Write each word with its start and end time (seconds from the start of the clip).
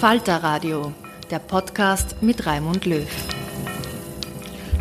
Falter 0.00 0.36
Radio, 0.44 0.92
der 1.28 1.40
Podcast 1.40 2.22
mit 2.22 2.46
Raimund 2.46 2.86
Löw. 2.86 3.04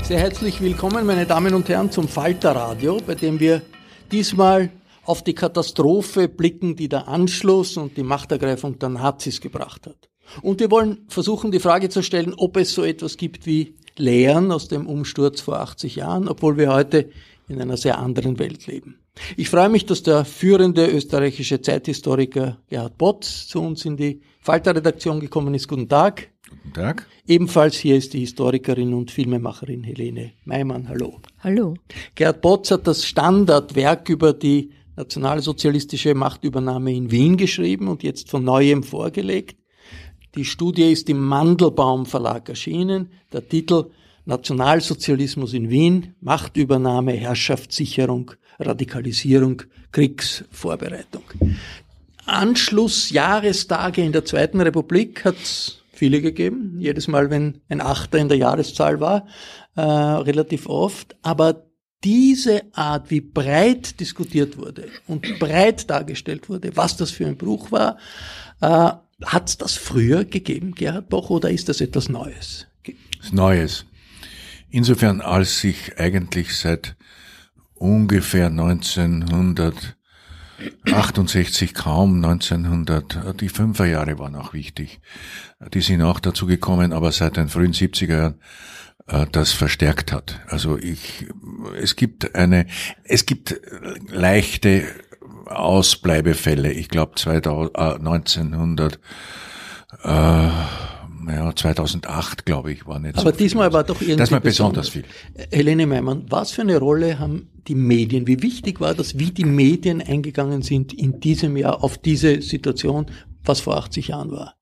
Sehr 0.04 0.20
herzlich 0.20 0.62
willkommen, 0.62 1.08
meine 1.08 1.26
Damen 1.26 1.56
und 1.56 1.68
Herren, 1.70 1.90
zum 1.90 2.08
Falter 2.08 2.56
Radio, 2.56 3.00
bei 3.04 3.16
dem 3.16 3.40
wir 3.40 3.64
diesmal 4.12 4.70
auf 5.06 5.24
die 5.24 5.34
Katastrophe 5.34 6.28
blicken, 6.28 6.76
die 6.76 6.88
der 6.88 7.08
Anschluss 7.08 7.78
und 7.78 7.98
die 7.98 8.04
Machtergreifung 8.04 8.78
der 8.78 8.90
Nazis 8.90 9.42
gebracht 9.42 9.88
hat. 9.88 10.08
Und 10.44 10.60
wir 10.60 10.70
wollen 10.70 11.00
versuchen, 11.08 11.52
die 11.52 11.60
Frage 11.60 11.90
zu 11.90 12.04
stellen, 12.04 12.36
ob 12.38 12.56
es 12.56 12.76
so 12.76 12.84
etwas 12.84 13.18
gibt 13.18 13.48
wie 13.48 13.74
Lehren 13.96 14.52
aus 14.52 14.68
dem 14.68 14.86
Umsturz 14.86 15.42
vor 15.42 15.60
80 15.60 15.96
Jahren, 15.96 16.28
obwohl 16.28 16.58
wir 16.58 16.72
heute 16.72 17.10
in 17.48 17.62
einer 17.62 17.78
sehr 17.78 17.98
anderen 17.98 18.40
Welt 18.40 18.68
leben. 18.68 19.00
Ich 19.36 19.50
freue 19.50 19.70
mich, 19.70 19.86
dass 19.86 20.04
der 20.04 20.26
führende 20.26 20.88
österreichische 20.88 21.62
Zeithistoriker 21.62 22.58
Gerhard 22.70 22.98
Botz 22.98 23.48
zu 23.48 23.62
uns 23.62 23.86
in 23.86 23.98
die 23.98 24.22
Falter-Redaktion 24.42 25.20
gekommen 25.20 25.54
ist. 25.54 25.68
Guten 25.68 25.90
Tag. 25.90 26.30
Guten 26.50 26.74
Tag. 26.74 27.08
Ebenfalls 27.26 27.76
hier 27.78 27.98
ist 27.98 28.14
die 28.14 28.20
Historikerin 28.20 28.94
und 28.94 29.12
Filmemacherin 29.12 29.84
Helene 29.84 30.34
Meimann. 30.46 30.88
Hallo. 30.88 31.20
Hallo. 31.40 31.76
Gerhard 32.16 32.42
Botz 32.42 32.72
hat 32.72 32.86
das 32.86 33.06
Standardwerk 33.06 34.10
über 34.10 34.34
die 34.34 34.72
nationalsozialistische 34.96 36.16
Machtübernahme 36.16 36.94
in 36.94 37.12
Wien 37.12 37.38
geschrieben 37.38 37.88
und 37.88 38.04
jetzt 38.04 38.30
von 38.30 38.44
neuem 38.44 38.84
vorgelegt. 38.84 39.58
Die 40.36 40.46
Studie 40.46 40.92
ist 40.92 41.10
im 41.10 41.24
Mandelbaum 41.24 42.06
Verlag 42.06 42.50
erschienen. 42.50 43.12
Der 43.32 43.48
Titel 43.48 43.92
Nationalsozialismus 44.28 45.54
in 45.54 45.70
Wien, 45.70 46.16
Machtübernahme, 46.20 47.14
Herrschaftssicherung, 47.14 48.32
Radikalisierung, 48.60 49.64
Kriegsvorbereitung. 49.94 51.24
Anschlussjahrestage 52.26 54.02
in 54.02 54.12
der 54.12 54.26
Zweiten 54.26 54.60
Republik 54.60 55.24
hat 55.24 55.38
es 55.42 55.82
viele 55.94 56.22
gegeben. 56.22 56.76
Jedes 56.78 57.08
Mal, 57.08 57.30
wenn 57.30 57.62
ein 57.70 57.80
Achter 57.80 58.18
in 58.18 58.28
der 58.28 58.38
Jahreszahl 58.38 59.00
war, 59.00 59.28
äh, 59.76 59.82
relativ 59.82 60.68
oft. 60.68 61.16
Aber 61.22 61.64
diese 62.04 62.64
Art, 62.74 63.10
wie 63.10 63.22
breit 63.22 64.00
diskutiert 64.02 64.58
wurde 64.58 64.90
und 65.08 65.40
breit 65.40 65.90
dargestellt 65.90 66.50
wurde, 66.50 66.76
was 66.76 66.98
das 66.98 67.12
für 67.12 67.26
ein 67.26 67.38
Bruch 67.38 67.72
war, 67.72 67.98
äh, 68.60 68.92
hat 69.26 69.50
es 69.50 69.58
das 69.58 69.74
früher 69.74 70.26
gegeben, 70.26 70.76
Gerhard 70.76 71.08
Boch, 71.10 71.30
oder 71.30 71.50
ist 71.50 71.70
das 71.70 71.82
etwas 71.82 72.10
Neues? 72.10 72.68
Neues. 73.32 73.86
Insofern, 74.70 75.22
als 75.22 75.60
sich 75.60 75.98
eigentlich 75.98 76.58
seit 76.58 76.96
ungefähr 77.74 78.48
1900 78.48 79.98
68 80.92 81.76
kaum, 81.76 82.16
1900, 82.16 83.40
die 83.40 83.50
Fünferjahre 83.50 84.18
waren 84.18 84.36
auch 84.36 84.54
wichtig. 84.54 85.00
Die 85.74 85.82
sind 85.82 86.02
auch 86.02 86.20
dazu 86.20 86.48
gekommen, 86.48 86.94
aber 86.94 87.12
seit 87.12 87.38
den 87.38 87.48
frühen 87.48 87.74
70er 87.74 88.18
Jahren 88.18 88.42
äh, 89.08 89.26
das 89.32 89.52
verstärkt 89.52 90.12
hat. 90.12 90.40
Also 90.48 90.78
ich, 90.78 91.28
es 91.80 91.96
gibt 91.96 92.36
eine, 92.36 92.66
es 93.04 93.26
gibt 93.26 93.60
leichte 94.08 94.84
Ausbleibefälle. 95.46 96.72
Ich 96.72 96.90
glaube 96.90 97.14
1900, 97.16 99.00
äh, 100.04 100.50
ja, 101.28 101.56
2008, 101.56 102.46
glaube 102.46 102.72
ich, 102.72 102.86
war 102.86 103.00
nicht 103.00 103.18
Aber 103.18 103.32
so 103.32 103.38
diesmal 103.38 103.70
viel. 103.70 103.74
war 103.74 103.84
doch 103.84 104.02
irgendwie 104.02 104.18
Das 104.18 104.32
war 104.32 104.40
besonders 104.40 104.90
viel. 104.90 105.04
Helene 105.52 105.88
Meimann, 105.88 106.26
was 106.30 106.52
für 106.52 106.62
eine 106.62 106.78
Rolle 106.78 107.20
haben 107.20 107.50
die 107.68 107.76
Medien? 107.76 108.28
Wie 108.28 108.42
wichtig 108.42 108.80
war 108.80 108.94
das, 108.94 109.18
wie 109.20 109.32
die 109.32 109.46
Medien 109.46 110.02
eingegangen 110.02 110.62
sind 110.62 110.94
in 110.94 111.20
diesem 111.20 111.58
Jahr 111.58 111.84
auf 111.84 111.98
diese 111.98 112.42
Situation, 112.42 113.08
was 113.44 113.60
vor 113.62 113.78
80 113.78 114.10
Jahren 114.10 114.32
war? 114.32 114.56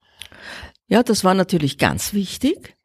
Ja, 0.88 1.04
das 1.04 1.24
war 1.24 1.34
natürlich 1.34 1.78
ganz 1.78 2.14
wichtig. 2.14 2.76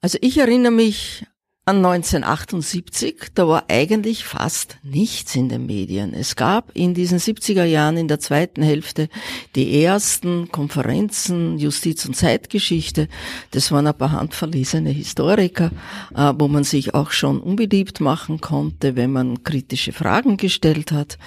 Also 0.00 0.18
ich 0.20 0.38
erinnere 0.38 0.72
mich 0.72 1.26
an 1.70 1.76
1978, 1.76 3.30
da 3.34 3.46
war 3.46 3.64
eigentlich 3.68 4.24
fast 4.24 4.78
nichts 4.82 5.36
in 5.36 5.48
den 5.48 5.66
Medien. 5.66 6.12
Es 6.14 6.34
gab 6.34 6.72
in 6.74 6.94
diesen 6.94 7.20
70er 7.20 7.62
Jahren 7.62 7.96
in 7.96 8.08
der 8.08 8.18
zweiten 8.18 8.60
Hälfte 8.60 9.08
die 9.54 9.84
ersten 9.84 10.50
Konferenzen 10.50 11.58
Justiz 11.58 12.04
und 12.06 12.16
Zeitgeschichte. 12.16 13.06
Das 13.52 13.70
waren 13.70 13.86
ein 13.86 13.96
paar 13.96 14.10
handverlesene 14.10 14.90
Historiker, 14.90 15.70
äh, 16.12 16.32
wo 16.36 16.48
man 16.48 16.64
sich 16.64 16.92
auch 16.94 17.12
schon 17.12 17.40
unbeliebt 17.40 18.00
machen 18.00 18.40
konnte, 18.40 18.96
wenn 18.96 19.12
man 19.12 19.44
kritische 19.44 19.92
Fragen 19.92 20.36
gestellt 20.38 20.90
hat. 20.90 21.18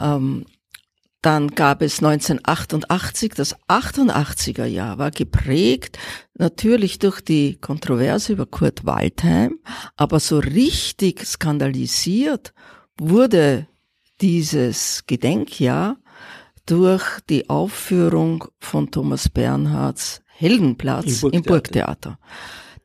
Ähm, 0.00 0.46
dann 1.24 1.48
gab 1.48 1.80
es 1.80 2.02
1988, 2.02 3.32
das 3.34 3.56
88er 3.68 4.66
Jahr 4.66 4.98
war 4.98 5.10
geprägt 5.10 5.98
natürlich 6.34 6.98
durch 6.98 7.22
die 7.22 7.56
Kontroverse 7.56 8.34
über 8.34 8.44
Kurt 8.44 8.84
Waldheim, 8.84 9.58
aber 9.96 10.20
so 10.20 10.38
richtig 10.38 11.24
skandalisiert 11.24 12.52
wurde 12.98 13.66
dieses 14.20 15.04
Gedenkjahr 15.06 15.96
durch 16.66 17.20
die 17.30 17.48
Aufführung 17.48 18.44
von 18.58 18.90
Thomas 18.90 19.30
Bernhards 19.30 20.22
Heldenplatz 20.26 21.22
Im 21.22 21.32
im 21.32 21.42
Burgtheater. 21.42 22.18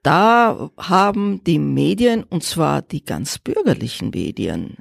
Da 0.01 0.69
haben 0.77 1.43
die 1.43 1.59
Medien, 1.59 2.23
und 2.23 2.43
zwar 2.43 2.81
die 2.81 3.03
ganz 3.03 3.37
bürgerlichen 3.37 4.11
Medien, 4.11 4.77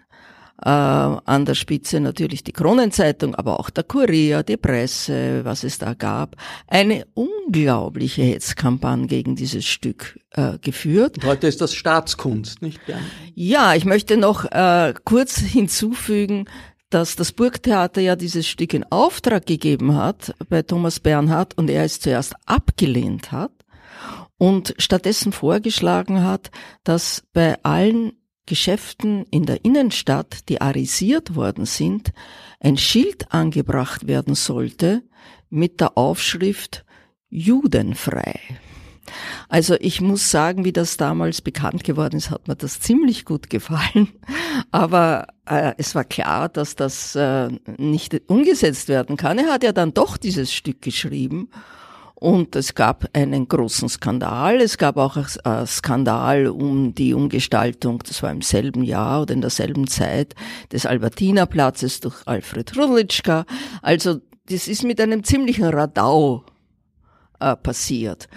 äh, 0.63 0.69
an 0.69 1.45
der 1.45 1.55
Spitze 1.55 2.01
natürlich 2.01 2.43
die 2.45 2.53
Kronenzeitung, 2.53 3.35
aber 3.35 3.61
auch 3.61 3.71
der 3.71 3.85
Kurier, 3.85 4.43
die 4.43 4.57
Presse, 4.57 5.45
was 5.45 5.65
es 5.65 5.79
da 5.79 5.95
gab, 5.95 6.37
eine 6.67 7.07
unglaubliche 7.15 8.23
Hetzkampagne 8.23 9.07
gegen 9.07 9.37
dieses 9.37 9.65
Stück 9.65 10.19
äh, 10.31 10.59
geführt. 10.59 11.19
Und 11.19 11.25
heute 11.25 11.47
ist 11.47 11.61
das 11.61 11.75
Staatskunst, 11.75 12.63
nicht 12.63 12.85
Bern? 12.87 13.03
Ja, 13.35 13.75
ich 13.75 13.85
möchte 13.85 14.17
noch 14.17 14.45
äh, 14.45 14.95
kurz 15.05 15.39
hinzufügen, 15.39 16.47
dass 16.91 17.17
das 17.17 17.33
Burgtheater 17.33 18.01
ja 18.01 18.17
dieses 18.17 18.49
Stück 18.49 18.73
in 18.73 18.85
Auftrag 18.91 19.47
gegeben 19.47 19.95
hat 19.95 20.35
bei 20.49 20.63
Thomas 20.63 21.01
Bernhard 21.01 21.57
und 21.57 21.69
er 21.69 21.85
es 21.85 22.01
zuerst 22.01 22.35
abgelehnt 22.47 23.31
hat. 23.31 23.53
und 24.39 24.75
stattdessen 24.79 25.33
vorgeschlagen 25.33 26.23
hat, 26.23 26.51
dass 26.85 27.25
bei 27.33 27.57
allen 27.65 28.13
Geschäften 28.49 29.27
in 29.31 29.45
der 29.45 29.65
Innenstadt, 29.65 30.49
die 30.49 30.61
arisiert 30.61 31.37
worden 31.37 31.67
sind, 31.67 32.13
ein 32.61 32.79
Schild 32.79 33.31
angebracht 33.31 34.07
werden 34.07 34.35
sollte 34.35 35.03
mit 35.51 35.81
der 35.81 35.97
Aufschrift 35.97 36.85
Judenfrei. 37.29 38.41
Also 39.49 39.77
ich 39.81 40.01
muss 40.01 40.31
sagen, 40.31 40.65
wie 40.65 40.73
das 40.73 40.97
damals 40.97 41.41
bekannt 41.41 41.85
geworden 41.85 42.17
ist, 42.17 42.31
hat 42.31 42.49
mir 42.49 42.57
das 42.57 42.81
ziemlich 42.81 43.25
gut 43.25 43.51
gefallen. 43.51 44.09
Aber 44.71 45.29
äh, 45.47 45.75
es 45.79 45.95
war 45.95 46.05
klar, 46.05 46.49
dass 46.49 46.75
das 46.75 47.15
äh, 47.17 47.49
nicht 47.77 48.19
umgesetzt 48.29 48.89
werden 48.89 49.17
kann. 49.17 49.39
Er 49.39 49.53
hat 49.53 49.63
ja 49.63 49.73
dann 49.73 49.95
doch 49.95 50.17
dieses 50.17 50.53
Stück 50.53 50.83
geschrieben. 50.83 51.51
Und 52.21 52.57
es 52.57 52.75
gab 52.75 53.05
einen 53.13 53.47
großen 53.47 53.89
Skandal. 53.89 54.61
Es 54.61 54.77
gab 54.77 54.97
auch 54.97 55.17
einen 55.17 55.67
Skandal 55.69 56.49
um 56.49 56.93
die 56.93 57.15
Umgestaltung, 57.15 58.03
das 58.05 58.25
war 58.25 58.33
im 58.33 58.43
selben 58.43 58.83
Jahr 58.83 59.23
oder 59.23 59.35
in 59.35 59.41
derselben 59.41 59.87
Zeit, 59.87 60.35
des 60.73 60.85
Albertinerplatzes 60.85 62.01
durch 62.01 62.17
Alfred 62.27 62.77
Rudlitschka. 62.77 63.47
Also 63.83 64.17
das 64.47 64.67
ist 64.67 64.83
mit 64.83 65.01
einem 65.01 65.23
ziemlichen 65.23 65.67
Radau 65.67 66.45
äh, 67.39 67.55
passiert. 67.55 68.29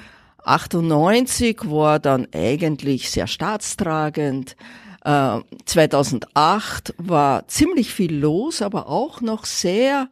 98 0.43 1.61
war 1.63 1.97
dann 1.97 2.27
eigentlich 2.33 3.09
sehr 3.09 3.25
staatstragend. 3.25 4.55
2008 5.03 6.89
äh, 6.91 6.93
war 6.97 7.47
ziemlich 7.47 7.91
viel 7.91 8.15
los, 8.15 8.61
aber 8.61 8.87
auch 8.87 9.21
noch 9.21 9.45
sehr, 9.45 10.07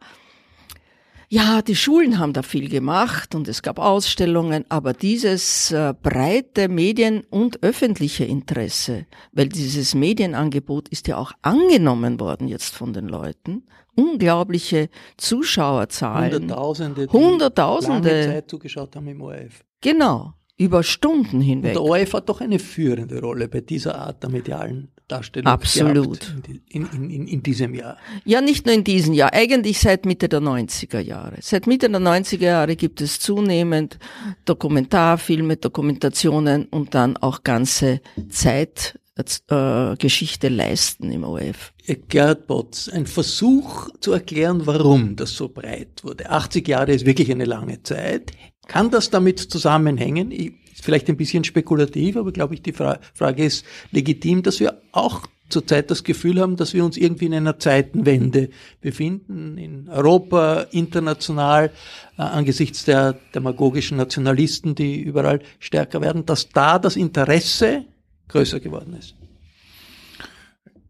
ja, 1.32 1.62
die 1.62 1.76
Schulen 1.76 2.18
haben 2.18 2.32
da 2.32 2.42
viel 2.42 2.68
gemacht 2.68 3.36
und 3.36 3.46
es 3.46 3.62
gab 3.62 3.78
Ausstellungen, 3.78 4.64
aber 4.68 4.92
dieses 4.92 5.70
äh, 5.70 5.94
breite 6.02 6.68
Medien- 6.68 7.22
und 7.30 7.62
öffentliche 7.62 8.24
Interesse, 8.24 9.06
weil 9.30 9.48
dieses 9.48 9.94
Medienangebot 9.94 10.88
ist 10.88 11.06
ja 11.06 11.18
auch 11.18 11.30
angenommen 11.42 12.18
worden 12.18 12.48
jetzt 12.48 12.74
von 12.74 12.92
den 12.92 13.06
Leuten, 13.06 13.62
unglaubliche 13.94 14.88
Zuschauerzahlen. 15.18 16.32
Hunderttausende, 16.32 17.06
die 17.06 17.12
Hunderttausende. 17.12 18.10
lange 18.10 18.32
Zeit 18.34 18.50
zugeschaut 18.50 18.96
haben 18.96 19.06
im 19.06 19.20
ORF. 19.20 19.62
Genau, 19.80 20.34
über 20.56 20.82
Stunden 20.82 21.40
hinweg. 21.40 21.76
Und 21.76 21.84
der 21.84 21.92
ORF 21.92 22.12
hat 22.12 22.28
doch 22.28 22.40
eine 22.40 22.58
führende 22.58 23.20
Rolle 23.20 23.46
bei 23.46 23.60
dieser 23.60 23.94
Art 23.94 24.20
der 24.24 24.30
medialen 24.30 24.90
Darstellung 25.10 25.52
Absolut. 25.52 26.32
in, 26.68 26.86
in, 26.92 27.10
in, 27.10 27.26
in 27.26 27.42
diesem 27.42 27.74
Jahr. 27.74 27.96
Ja, 28.24 28.40
nicht 28.40 28.64
nur 28.66 28.74
in 28.74 28.84
diesem 28.84 29.14
Jahr, 29.14 29.32
eigentlich 29.32 29.80
seit 29.80 30.06
Mitte 30.06 30.28
der 30.28 30.38
90er 30.40 31.00
Jahre. 31.00 31.38
Seit 31.40 31.66
Mitte 31.66 31.90
der 31.90 32.00
90er 32.00 32.44
Jahre 32.44 32.76
gibt 32.76 33.00
es 33.00 33.18
zunehmend 33.18 33.98
Dokumentarfilme, 34.44 35.56
Dokumentationen 35.56 36.66
und 36.66 36.94
dann 36.94 37.16
auch 37.16 37.42
ganze 37.42 38.00
Zeitgeschichte 38.28 40.46
äh, 40.46 40.50
leisten 40.50 41.10
im 41.10 41.24
ORF. 41.24 41.72
Gerhard 42.08 42.46
Botz, 42.46 42.88
ein 42.88 43.06
Versuch 43.06 43.88
zu 44.00 44.12
erklären, 44.12 44.64
warum 44.66 45.16
das 45.16 45.32
so 45.32 45.48
breit 45.48 46.04
wurde. 46.04 46.30
80 46.30 46.68
Jahre 46.68 46.92
ist 46.92 47.04
wirklich 47.04 47.32
eine 47.32 47.46
lange 47.46 47.82
Zeit. 47.82 48.30
Kann 48.68 48.90
das 48.90 49.10
damit 49.10 49.40
zusammenhängen? 49.40 50.30
Ich, 50.30 50.52
vielleicht 50.84 51.08
ein 51.08 51.16
bisschen 51.16 51.44
spekulativ, 51.44 52.16
aber 52.16 52.32
glaube 52.32 52.54
ich, 52.54 52.62
die 52.62 52.72
Fra 52.72 52.98
Frage 53.14 53.44
ist 53.44 53.64
legitim, 53.92 54.42
dass 54.42 54.60
wir 54.60 54.80
auch 54.92 55.26
zurzeit 55.50 55.90
das 55.90 56.04
Gefühl 56.04 56.40
haben, 56.40 56.56
dass 56.56 56.74
wir 56.74 56.84
uns 56.84 56.96
irgendwie 56.96 57.26
in 57.26 57.34
einer 57.34 57.58
Zeitenwende 57.58 58.50
befinden, 58.80 59.58
in 59.58 59.88
Europa, 59.88 60.66
international, 60.70 61.70
äh, 62.16 62.22
angesichts 62.22 62.84
der 62.84 63.14
demagogischen 63.34 63.96
Nationalisten, 63.96 64.74
die 64.74 65.00
überall 65.00 65.40
stärker 65.58 66.00
werden, 66.00 66.24
dass 66.24 66.48
da 66.48 66.78
das 66.78 66.96
Interesse 66.96 67.84
größer 68.28 68.60
geworden 68.60 68.94
ist. 68.98 69.14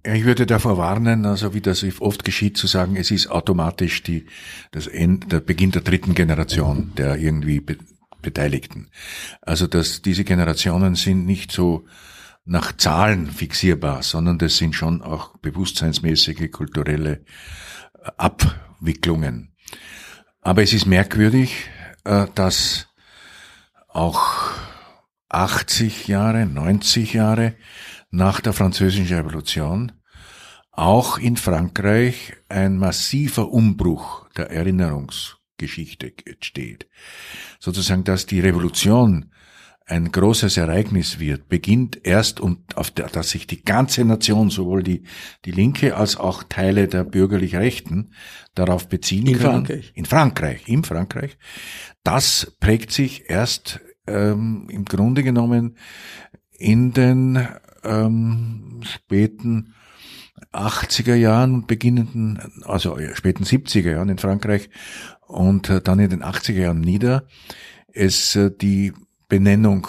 Ich 0.03 0.25
würde 0.25 0.47
davor 0.47 0.79
warnen, 0.79 1.27
also 1.27 1.53
wie 1.53 1.61
das 1.61 1.85
oft 2.01 2.25
geschieht, 2.25 2.57
zu 2.57 2.67
sagen, 2.67 2.97
es 2.97 3.11
ist 3.11 3.31
automatisch 3.31 4.03
die, 4.03 4.25
das 4.71 4.87
End, 4.87 5.31
der 5.31 5.41
Beginn 5.41 5.73
der 5.73 5.83
dritten 5.83 6.15
Generation 6.15 6.93
der 6.97 7.19
irgendwie 7.19 7.61
Beteiligten. 8.21 8.91
Also 9.41 9.67
dass 9.67 10.03
diese 10.03 10.25
Generationen 10.25 10.95
sind 10.95 11.27
nicht 11.27 11.53
so 11.53 11.87
nach 12.45 12.77
Zahlen 12.77 13.31
fixierbar, 13.31 14.03
sondern 14.03 14.39
das 14.39 14.57
sind 14.57 14.75
schon 14.75 15.03
auch 15.03 15.37
bewusstseinsmäßige, 15.39 16.51
kulturelle 16.51 17.25
äh, 18.03 18.11
Abwicklungen. 18.17 19.55
Aber 20.41 20.63
es 20.63 20.73
ist 20.73 20.87
merkwürdig, 20.87 21.69
äh, 22.05 22.27
dass 22.35 22.89
auch 23.89 24.51
80 25.29 26.09
Jahre, 26.09 26.47
90 26.47 27.13
Jahre 27.13 27.55
nach 28.11 28.41
der 28.41 28.53
Französischen 28.53 29.07
Revolution 29.15 29.93
auch 30.73 31.19
in 31.19 31.37
Frankreich 31.37 32.37
ein 32.49 32.79
massiver 32.79 33.51
Umbruch 33.53 34.29
der 34.31 34.51
Erinnerungsgeschichte 35.61 36.13
entsteht. 36.25 36.89
Sozusagen, 37.59 38.05
dass 38.05 38.27
die 38.27 38.41
Revolution 38.41 39.31
ein 39.87 40.13
großes 40.13 40.57
Ereignis 40.57 41.19
wird, 41.19 41.49
beginnt 41.49 42.07
erst 42.07 42.39
und 42.39 42.77
auf 42.77 42.93
der, 42.93 43.09
dass 43.09 43.31
sich 43.31 43.49
die 43.49 43.63
ganze 43.63 44.05
Nation, 44.05 44.49
sowohl 44.49 44.85
die, 44.85 45.03
die 45.45 45.51
Linke 45.51 45.97
als 45.97 46.17
auch 46.17 46.45
Teile 46.45 46.87
der 46.87 47.03
bürgerlich 47.03 47.57
Rechten 47.57 48.13
darauf 48.55 48.89
beziehen 48.89 49.27
in 49.27 49.39
können. 49.39 49.67
Frankreich. 49.67 49.93
In 49.95 50.05
Frankreich, 50.05 50.69
in 50.69 50.85
Frankreich. 50.85 51.39
Das 52.05 52.57
prägt 52.61 52.93
sich 52.93 53.29
erst 53.29 53.81
ähm, 54.07 54.69
im 54.71 54.85
Grunde 54.85 55.25
genommen 55.25 55.77
in 56.53 56.93
den 56.93 57.49
ähm, 57.83 58.83
späten 58.85 59.75
80er 60.53 61.15
Jahren 61.15 61.55
und 61.55 61.67
beginnenden, 61.67 62.39
also 62.65 62.97
späten 63.15 63.45
70er 63.45 63.93
Jahren 63.93 64.09
in 64.09 64.19
Frankreich 64.19 64.71
und 65.31 65.71
äh, 65.71 65.81
dann 65.81 65.99
in 66.01 66.11
den 66.11 66.23
80er 66.23 66.61
Jahren 66.61 66.81
nieder, 66.81 67.27
es 67.93 68.37
äh, 68.37 68.51
die 68.51 68.93
Benennung, 69.29 69.87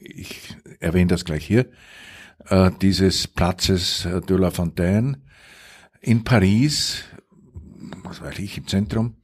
ich 0.00 0.56
erwähne 0.80 1.08
das 1.08 1.24
gleich 1.24 1.44
hier, 1.44 1.66
äh, 2.48 2.70
dieses 2.80 3.26
Platzes 3.26 4.06
de 4.28 4.36
la 4.36 4.50
Fontaine 4.50 5.22
in 6.00 6.24
Paris, 6.24 7.04
was 8.04 8.20
weiß 8.20 8.38
ich, 8.38 8.58
im 8.58 8.66
Zentrum, 8.66 9.16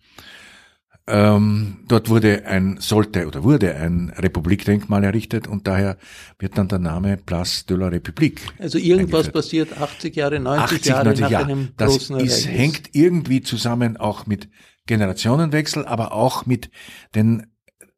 ähm, 1.07 1.85
dort 1.87 2.09
wurde 2.09 2.47
ein, 2.47 2.79
sollte 2.81 3.27
oder 3.27 3.45
wurde 3.45 3.75
ein 3.75 4.11
Republikdenkmal 4.17 5.05
errichtet 5.05 5.47
und 5.47 5.67
daher 5.67 5.99
wird 6.39 6.57
dann 6.57 6.69
der 6.69 6.79
Name 6.79 7.19
Place 7.19 7.67
de 7.67 7.77
la 7.77 7.89
République. 7.89 8.41
Also 8.59 8.79
irgendwas 8.79 9.27
eingeführt. 9.27 9.35
passiert 9.35 9.79
80 9.79 10.17
Jahre, 10.17 10.41
90 10.41 10.63
80, 10.63 10.87
Jahre 10.87 11.05
90 11.05 11.21
nach 11.21 11.31
ja, 11.31 11.39
einem 11.41 11.69
das 11.77 11.91
großen 11.91 12.21
ist, 12.21 12.47
Ereignis. 12.47 12.59
hängt 12.59 12.95
irgendwie 12.95 13.43
zusammen 13.43 13.99
auch 13.99 14.27
mit 14.27 14.49
Generationenwechsel, 14.87 15.87
aber 15.87 16.13
auch 16.13 16.47
mit 16.47 16.71
den 17.15 17.47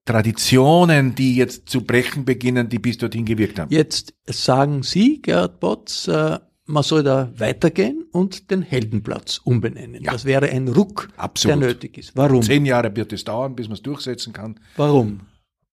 Traditionen, 0.04 1.14
die 1.16 1.34
jetzt 1.34 1.68
zu 1.68 1.82
brechen 1.82 2.24
beginnen, 2.24 2.68
die 2.68 2.78
bis 2.78 2.98
dorthin 2.98 3.24
gewirkt 3.24 3.58
haben. 3.58 3.72
Jetzt 3.72 4.14
sagen 4.26 4.82
Sie, 4.84 5.20
Gerhard 5.20 5.58
Botz, 5.58 6.06
äh, 6.06 6.38
man 6.64 6.82
soll 6.82 7.02
da 7.02 7.32
weitergehen 7.36 8.04
und 8.12 8.50
den 8.50 8.62
Heldenplatz 8.62 9.40
umbenennen. 9.42 10.02
Ja. 10.04 10.12
Das 10.12 10.24
wäre 10.24 10.48
ein 10.48 10.68
Ruck, 10.68 11.08
Absolut. 11.16 11.60
der 11.60 11.68
nötig 11.68 11.98
ist. 11.98 12.12
Warum? 12.14 12.42
Zehn 12.42 12.64
Jahre 12.64 12.94
wird 12.94 13.12
es 13.12 13.24
dauern, 13.24 13.56
bis 13.56 13.66
man 13.68 13.74
es 13.74 13.82
durchsetzen 13.82 14.32
kann. 14.32 14.58
Warum? 14.76 15.20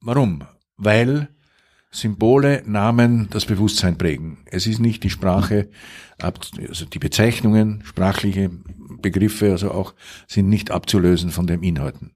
Warum? 0.01 0.43
Weil 0.77 1.29
Symbole, 1.93 2.63
Namen 2.65 3.29
das 3.29 3.45
Bewusstsein 3.45 3.97
prägen. 3.97 4.39
Es 4.45 4.65
ist 4.65 4.79
nicht 4.79 5.03
die 5.03 5.11
Sprache, 5.11 5.69
also 6.19 6.85
die 6.85 6.99
Bezeichnungen, 6.99 7.83
sprachliche 7.85 8.49
Begriffe, 9.01 9.51
also 9.51 9.71
auch 9.71 9.93
sind 10.27 10.49
nicht 10.49 10.71
abzulösen 10.71 11.29
von 11.29 11.45
den 11.45 11.61
Inhalten. 11.61 12.15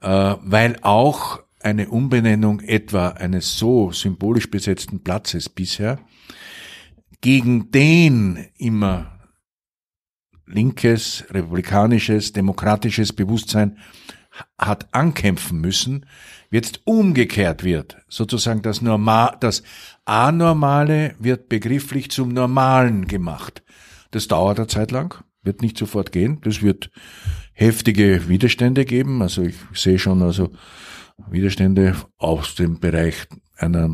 Äh, 0.00 0.36
weil 0.40 0.76
auch 0.80 1.40
eine 1.60 1.90
Umbenennung 1.90 2.60
etwa 2.60 3.08
eines 3.08 3.58
so 3.58 3.92
symbolisch 3.92 4.50
besetzten 4.50 5.04
Platzes 5.04 5.48
bisher 5.48 5.98
gegen 7.20 7.70
den 7.70 8.46
immer 8.56 9.18
linkes, 10.46 11.24
republikanisches, 11.30 12.32
demokratisches 12.32 13.12
Bewusstsein 13.12 13.76
hat 14.56 14.88
ankämpfen 14.92 15.60
müssen, 15.60 16.06
jetzt 16.50 16.80
umgekehrt 16.84 17.64
wird. 17.64 17.96
Sozusagen 18.08 18.62
das, 18.62 18.80
Normal, 18.82 19.36
das 19.40 19.62
Anormale 20.04 21.14
wird 21.18 21.48
begrifflich 21.48 22.10
zum 22.10 22.30
Normalen 22.30 23.06
gemacht. 23.06 23.62
Das 24.10 24.28
dauert 24.28 24.58
eine 24.58 24.66
Zeit 24.68 24.90
lang, 24.90 25.22
wird 25.42 25.60
nicht 25.62 25.76
sofort 25.76 26.12
gehen. 26.12 26.40
Das 26.42 26.62
wird 26.62 26.90
heftige 27.52 28.28
Widerstände 28.28 28.84
geben. 28.84 29.20
Also 29.20 29.42
ich 29.42 29.56
sehe 29.74 29.98
schon 29.98 30.22
also 30.22 30.50
Widerstände 31.30 31.96
aus 32.16 32.54
dem 32.54 32.80
Bereich 32.80 33.26
einer 33.56 33.90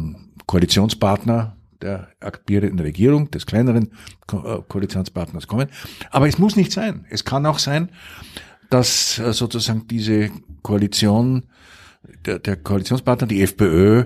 Koalitionspartner 0.47 1.57
der 1.81 2.09
aktivierenden 2.21 2.81
Regierung, 2.81 3.31
des 3.31 3.47
kleineren 3.47 3.91
Ko- 4.27 4.59
äh, 4.59 4.63
Koalitionspartners 4.69 5.47
kommen. 5.49 5.69
Aber 6.11 6.29
es 6.29 6.39
muss 6.39 6.57
nicht 6.57 6.73
sein. 6.73 7.05
Es 7.11 7.25
kann 7.25 7.47
auch 7.47 7.59
sein, 7.59 7.91
dass 8.71 9.19
äh, 9.19 9.33
sozusagen 9.33 9.87
diese 9.89 10.31
Koalition 10.63 11.45
der, 12.25 12.39
der 12.39 12.57
Koalitionspartner, 12.57 13.27
die 13.27 13.43
FPÖ, 13.43 14.05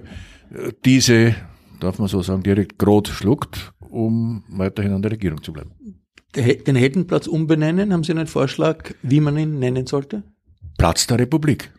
diese, 0.85 1.35
darf 1.81 1.99
man 1.99 2.09
so 2.09 2.23
sagen, 2.23 2.43
direkt 2.43 2.79
Grot 2.79 3.09
schluckt, 3.09 3.73
um 3.81 4.45
weiterhin 4.49 4.93
an 4.93 5.03
der 5.03 5.13
Regierung 5.13 5.43
zu 5.43 5.53
bleiben. 5.53 5.73
Den 6.35 6.77
Heldenplatz 6.77 7.27
umbenennen, 7.27 7.93
haben 7.93 8.05
Sie 8.05 8.13
einen 8.13 8.27
Vorschlag, 8.27 8.93
wie 9.03 9.21
man 9.21 9.39
ihn 9.39 9.59
nennen 9.59 9.87
sollte? 9.87 10.23
Platz 10.77 11.07
der 11.07 11.19
Republik. 11.19 11.73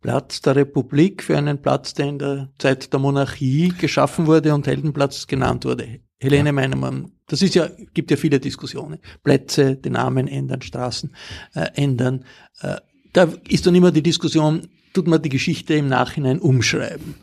Platz 0.00 0.42
der 0.42 0.56
Republik 0.56 1.22
für 1.22 1.36
einen 1.36 1.60
Platz, 1.60 1.94
der 1.94 2.06
in 2.06 2.18
der 2.18 2.52
Zeit 2.58 2.92
der 2.92 3.00
Monarchie 3.00 3.72
geschaffen 3.78 4.26
wurde 4.26 4.54
und 4.54 4.66
Heldenplatz 4.66 5.26
genannt 5.26 5.64
wurde. 5.64 6.00
Helene 6.20 6.50
ja. 6.50 6.52
Meinemann, 6.52 7.12
das 7.26 7.42
ist 7.42 7.54
ja, 7.54 7.68
gibt 7.94 8.10
ja 8.10 8.16
viele 8.16 8.38
Diskussionen. 8.38 8.98
Plätze, 9.22 9.76
den 9.76 9.94
Namen 9.94 10.28
ändern, 10.28 10.62
Straßen 10.62 11.14
äh, 11.54 11.68
ändern. 11.74 12.24
Äh, 12.60 12.76
da 13.14 13.32
ist 13.48 13.66
dann 13.66 13.74
immer 13.74 13.90
die 13.90 14.02
Diskussion, 14.02 14.68
tut 14.92 15.06
man 15.06 15.22
die 15.22 15.30
Geschichte 15.30 15.74
im 15.74 15.88
Nachhinein 15.88 16.38
umschreiben. 16.38 17.14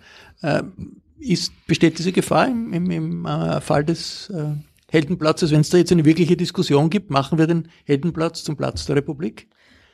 Äh, 0.42 0.64
ist, 1.20 1.54
besteht 1.68 2.00
diese 2.00 2.12
Gefahr 2.12 2.48
im, 2.48 2.74
im, 2.74 2.90
im 2.90 3.26
äh, 3.26 3.62
Fall 3.62 3.86
des 3.86 4.30
äh, 4.32 4.56
Heldenplatzes, 4.92 5.52
wenn 5.52 5.62
es 5.62 5.70
da 5.70 5.78
jetzt 5.78 5.92
eine 5.92 6.06
wirkliche 6.06 6.36
Diskussion 6.36 6.90
gibt, 6.90 7.12
machen 7.12 7.38
wir 7.38 7.48
den 7.48 7.70
Heldenplatz 7.86 8.44
zum 8.44 8.58
Platz 8.58 8.86
der 8.86 8.96
Republik? 8.96 9.48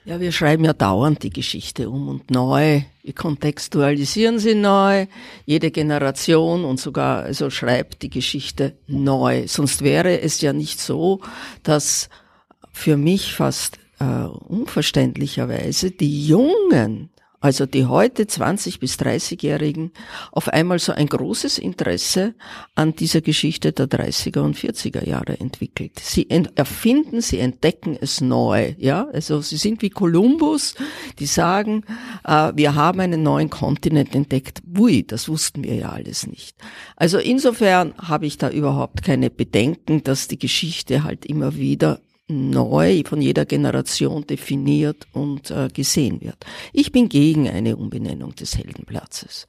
Ja, 0.05 0.21
wir 0.21 0.31
schreiben 0.31 0.63
ja 0.63 0.71
dauernd 0.71 1.21
die 1.23 1.29
Geschichte 1.29 1.89
um 1.89 2.07
und 2.07 2.31
neu. 2.31 2.81
Wir 3.03 3.13
kontextualisieren 3.13 4.39
sie 4.39 4.55
neu. 4.55 5.05
Jede 5.45 5.69
Generation 5.69 6.63
und 6.63 6.79
sogar 6.79 7.23
also 7.23 7.49
schreibt 7.49 8.03
die 8.03 8.09
Geschichte 8.09 8.77
neu. 8.87 9.47
Sonst 9.47 9.81
wäre 9.81 10.21
es 10.21 10.39
ja 10.39 10.53
nicht 10.53 10.79
so, 10.79 11.19
dass 11.61 12.07
für 12.71 12.95
mich 12.95 13.33
fast 13.33 13.79
äh, 13.99 14.05
unverständlicherweise 14.05 15.91
die 15.91 16.27
Jungen 16.27 17.09
also 17.39 17.67
die 17.67 17.85
heute 17.85 18.25
20 18.25 18.79
bis 18.79 18.95
30-Jährigen, 18.95 19.91
auf 20.31 20.47
einmal 20.49 20.79
so 20.79 20.91
ein 20.91 21.05
großes 21.05 21.59
Interesse 21.59 22.33
an 22.73 22.95
dieser 22.95 23.21
Geschichte 23.21 23.73
der 23.73 23.85
30er 23.85 24.39
und 24.39 24.57
40er 24.57 25.07
Jahre 25.07 25.39
entwickelt. 25.39 25.99
Sie 25.99 26.27
erfinden, 26.55 27.21
sie 27.21 27.37
entdecken 27.37 27.95
es 27.99 28.21
neu, 28.21 28.73
ja. 28.79 29.07
Also 29.13 29.41
sie 29.41 29.57
sind 29.57 29.83
wie 29.83 29.91
Kolumbus, 29.91 30.73
die 31.19 31.27
sagen, 31.27 31.83
äh, 32.25 32.53
wir 32.55 32.73
haben 32.73 33.01
einen 33.01 33.21
neuen 33.21 33.51
Kontinent 33.51 34.15
entdeckt. 34.15 34.63
Ui, 34.75 35.05
das 35.05 35.29
wussten 35.29 35.63
wir 35.63 35.75
ja 35.75 35.89
alles 35.89 36.25
nicht. 36.25 36.57
Also 36.95 37.19
insofern 37.19 37.93
habe 37.99 38.25
ich 38.25 38.39
da 38.39 38.49
überhaupt 38.49 39.03
keine 39.03 39.29
Bedenken, 39.29 40.03
dass 40.03 40.27
die 40.27 40.39
Geschichte 40.39 41.03
halt 41.03 41.23
immer 41.25 41.55
wieder 41.55 41.99
neu 42.27 43.03
von 43.05 43.21
jeder 43.21 43.45
Generation 43.45 44.27
definiert 44.27 45.07
und 45.13 45.49
äh, 45.51 45.69
gesehen 45.73 46.21
wird. 46.21 46.45
Ich 46.73 46.91
bin 46.91 47.09
gegen 47.09 47.47
eine 47.47 47.77
Umbenennung 47.77 48.35
des 48.35 48.57
Heldenplatzes. 48.57 49.47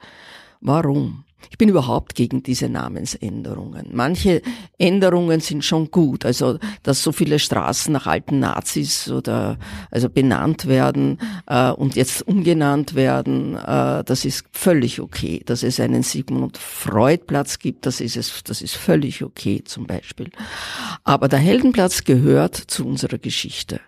Warum? 0.61 1.25
Ich 1.51 1.57
bin 1.57 1.69
überhaupt 1.69 2.15
gegen 2.15 2.43
diese 2.43 2.69
Namensänderungen. 2.69 3.91
Manche 3.93 4.43
Änderungen 4.77 5.41
sind 5.41 5.65
schon 5.65 5.91
gut, 5.91 6.25
also 6.25 6.59
dass 6.83 7.03
so 7.03 7.13
viele 7.13 7.39
Straßen 7.39 7.93
nach 7.93 8.07
alten 8.07 8.41
Nazis 8.41 9.11
oder 9.11 9.57
also 9.91 10.09
benannt 10.11 10.67
werden 10.67 11.19
äh, 11.47 11.71
und 11.71 11.97
jetzt 11.97 12.27
umgenannt 12.27 12.95
werden, 12.95 13.55
äh, 13.55 14.05
das 14.05 14.25
ist 14.25 14.45
völlig 14.53 15.01
okay. 15.01 15.43
Dass 15.47 15.63
es 15.63 15.81
einen 15.81 16.03
Sigmund 16.03 16.59
Freud 16.59 17.25
Platz 17.27 17.59
gibt, 17.59 17.87
das 17.87 18.01
ist 18.01 18.17
es, 18.17 18.43
das 18.43 18.61
ist 18.61 18.75
völlig 18.75 19.23
okay 19.23 19.63
zum 19.65 19.87
Beispiel. 19.87 20.31
Aber 21.05 21.29
der 21.29 21.39
Heldenplatz 21.39 22.05
gehört 22.05 22.57
zu 22.57 22.87
unserer 22.87 23.19
Geschichte. 23.19 23.81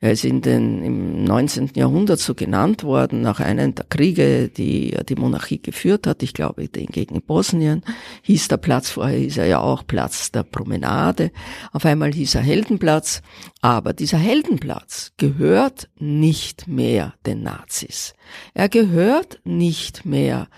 Er 0.00 0.12
ist 0.12 0.24
in 0.24 0.42
den, 0.42 0.82
im 0.82 1.24
19. 1.24 1.72
Jahrhundert 1.74 2.20
so 2.20 2.34
genannt 2.34 2.84
worden, 2.84 3.20
nach 3.20 3.40
einem 3.40 3.74
der 3.74 3.86
Kriege, 3.86 4.48
die 4.48 4.96
die 5.08 5.14
Monarchie 5.14 5.60
geführt 5.60 6.06
hat. 6.06 6.22
Ich 6.22 6.34
glaube, 6.34 6.68
den 6.68 6.86
gegen 6.86 7.20
Bosnien 7.22 7.82
hieß 8.22 8.48
der 8.48 8.56
Platz, 8.56 8.90
vorher 8.90 9.18
hieß 9.18 9.38
er 9.38 9.46
ja 9.46 9.60
auch 9.60 9.86
Platz 9.86 10.32
der 10.32 10.42
Promenade. 10.42 11.30
Auf 11.72 11.84
einmal 11.84 12.12
hieß 12.12 12.36
er 12.36 12.42
Heldenplatz. 12.42 13.22
Aber 13.60 13.92
dieser 13.92 14.18
Heldenplatz 14.18 15.12
gehört 15.16 15.88
nicht 15.98 16.66
mehr 16.66 17.14
den 17.26 17.42
Nazis. 17.42 18.14
Er 18.54 18.68
gehört 18.68 19.40
nicht 19.44 20.06
mehr 20.06 20.48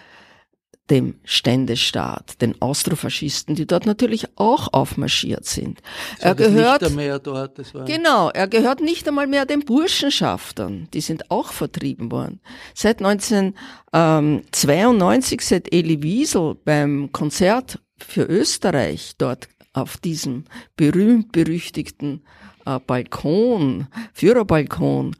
dem 0.91 1.15
Ständestaat, 1.25 2.43
den 2.43 2.61
Austrofaschisten, 2.61 3.55
die 3.55 3.67
dort 3.67 3.87
natürlich 3.87 4.27
auch 4.37 4.69
aufmarschiert 4.73 5.47
sind. 5.47 5.81
Das 6.17 6.25
er 6.25 6.35
gehört 6.35 6.95
mehr 6.95 7.19
dort, 7.19 7.59
genau, 7.87 8.29
er 8.31 8.49
gehört 8.49 8.81
nicht 8.81 9.07
einmal 9.07 9.27
mehr 9.27 9.45
den 9.47 9.61
Burschenschaftern, 9.61 10.89
die 10.93 11.01
sind 11.01 11.31
auch 11.31 11.53
vertrieben 11.53 12.11
worden. 12.11 12.41
Seit 12.75 12.99
1992, 12.99 15.41
seit 15.41 15.73
Elie 15.73 16.03
Wiesel 16.03 16.57
beim 16.65 17.11
Konzert 17.12 17.79
für 17.97 18.25
Österreich 18.25 19.12
dort 19.19 19.49
auf 19.73 19.97
diesem 19.97 20.45
berühmt-berüchtigten 20.77 22.25
äh, 22.67 22.79
Balkon, 22.81 23.87
Führerbalkon, 24.12 25.17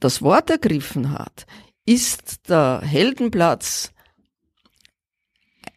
das 0.00 0.22
Wort 0.22 0.50
ergriffen 0.50 1.12
hat, 1.12 1.46
ist 1.84 2.48
der 2.48 2.80
Heldenplatz 2.84 3.92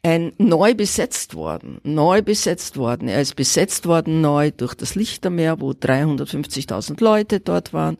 ein 0.03 0.33
neu 0.37 0.73
besetzt 0.73 1.35
worden, 1.35 1.79
neu 1.83 2.21
besetzt 2.21 2.77
worden. 2.77 3.07
Er 3.07 3.21
ist 3.21 3.35
besetzt 3.35 3.85
worden 3.85 4.21
neu 4.21 4.51
durch 4.51 4.73
das 4.73 4.95
Lichtermeer, 4.95 5.61
wo 5.61 5.71
350.000 5.71 7.03
Leute 7.03 7.39
dort 7.39 7.71
waren. 7.71 7.97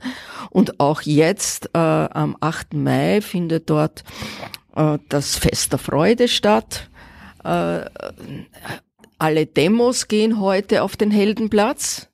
Und 0.50 0.80
auch 0.80 1.02
jetzt 1.02 1.70
äh, 1.74 1.78
am 1.78 2.36
8. 2.40 2.74
Mai 2.74 3.22
findet 3.22 3.70
dort 3.70 4.04
äh, 4.76 4.98
das 5.10 5.38
Fest 5.38 5.72
der 5.74 5.80
Freude 5.80 6.28
statt. 6.28 6.90
Äh, 7.44 7.86
alle 9.20 9.46
Demos 9.46 10.08
gehen 10.08 10.40
heute 10.40 10.82
auf 10.82 10.98
den 10.98 11.12
Heldenplatz. 11.12 12.10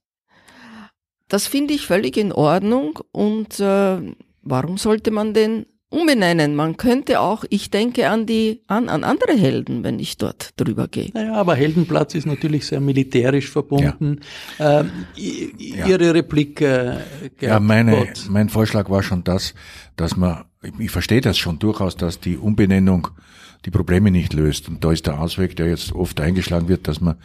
Das 1.29 1.48
finde 1.48 1.74
ich 1.74 1.86
völlig 1.86 2.17
in 2.17 2.34
Ordnung 2.34 3.00
und 3.12 3.60
äh, 3.60 4.13
warum 4.41 4.77
sollte 4.77 5.12
man 5.12 5.34
den 5.34 5.65
umbenennen. 5.89 6.56
Man 6.56 6.75
könnte 6.75 7.22
auch, 7.22 7.46
ich 7.50 7.72
denke 7.72 8.10
an 8.10 8.25
die, 8.25 8.62
an, 8.67 8.89
an 8.89 9.03
andere 9.03 9.34
Helden, 9.34 9.84
wenn 9.84 10.00
ich 10.00 10.17
dort 10.17 10.51
drüber 10.58 10.88
gehe. 10.88 11.10
Naja, 11.13 11.34
aber 11.36 11.56
Heldenplatz 11.56 12.13
ist 12.15 12.25
natürlich 12.25 12.65
sehr 12.65 12.82
militärisch 12.82 13.50
verbunden. 13.50 14.20
Ja. 14.60 14.82
Ähm, 14.82 14.91
ihre 15.15 16.06
ja. 16.06 16.12
Replik, 16.12 16.62
äh, 16.62 16.98
Ja, 17.39 17.60
meine, 17.60 18.08
mein 18.29 18.50
Vorschlag 18.50 18.89
war 18.89 19.01
schon 19.01 19.24
das, 19.24 19.53
dass 19.96 20.17
man, 20.17 20.44
ich 20.77 20.91
verstehe 20.91 21.22
das 21.22 21.38
schon 21.38 21.60
durchaus, 21.60 21.96
dass 21.96 22.20
die 22.20 22.38
Umbenennung 22.38 23.08
die 23.65 23.72
Probleme 23.72 24.12
nicht 24.12 24.34
löst. 24.34 24.67
Und 24.67 24.84
da 24.84 24.91
ist 24.91 25.08
der 25.08 25.20
Ausweg, 25.20 25.56
der 25.56 25.67
jetzt 25.67 25.94
oft 25.94 26.20
eingeschlagen 26.20 26.67
wird, 26.67 26.88
dass 26.88 27.01
man 27.01 27.15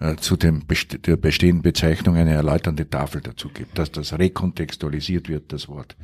äh, 0.00 0.16
zu 0.16 0.36
dem 0.36 0.66
best 0.66 1.06
der 1.06 1.16
bestehenden 1.16 1.62
Bezeichnung 1.62 2.16
eine 2.16 2.32
erläuternde 2.32 2.88
Tafel 2.88 3.20
dazu 3.20 3.48
gibt, 3.48 3.78
dass 3.78 3.90
das 3.92 4.18
rekontextualisiert 4.18 5.28
wird, 5.28 5.52
das 5.52 5.68
Wort. 5.68 5.96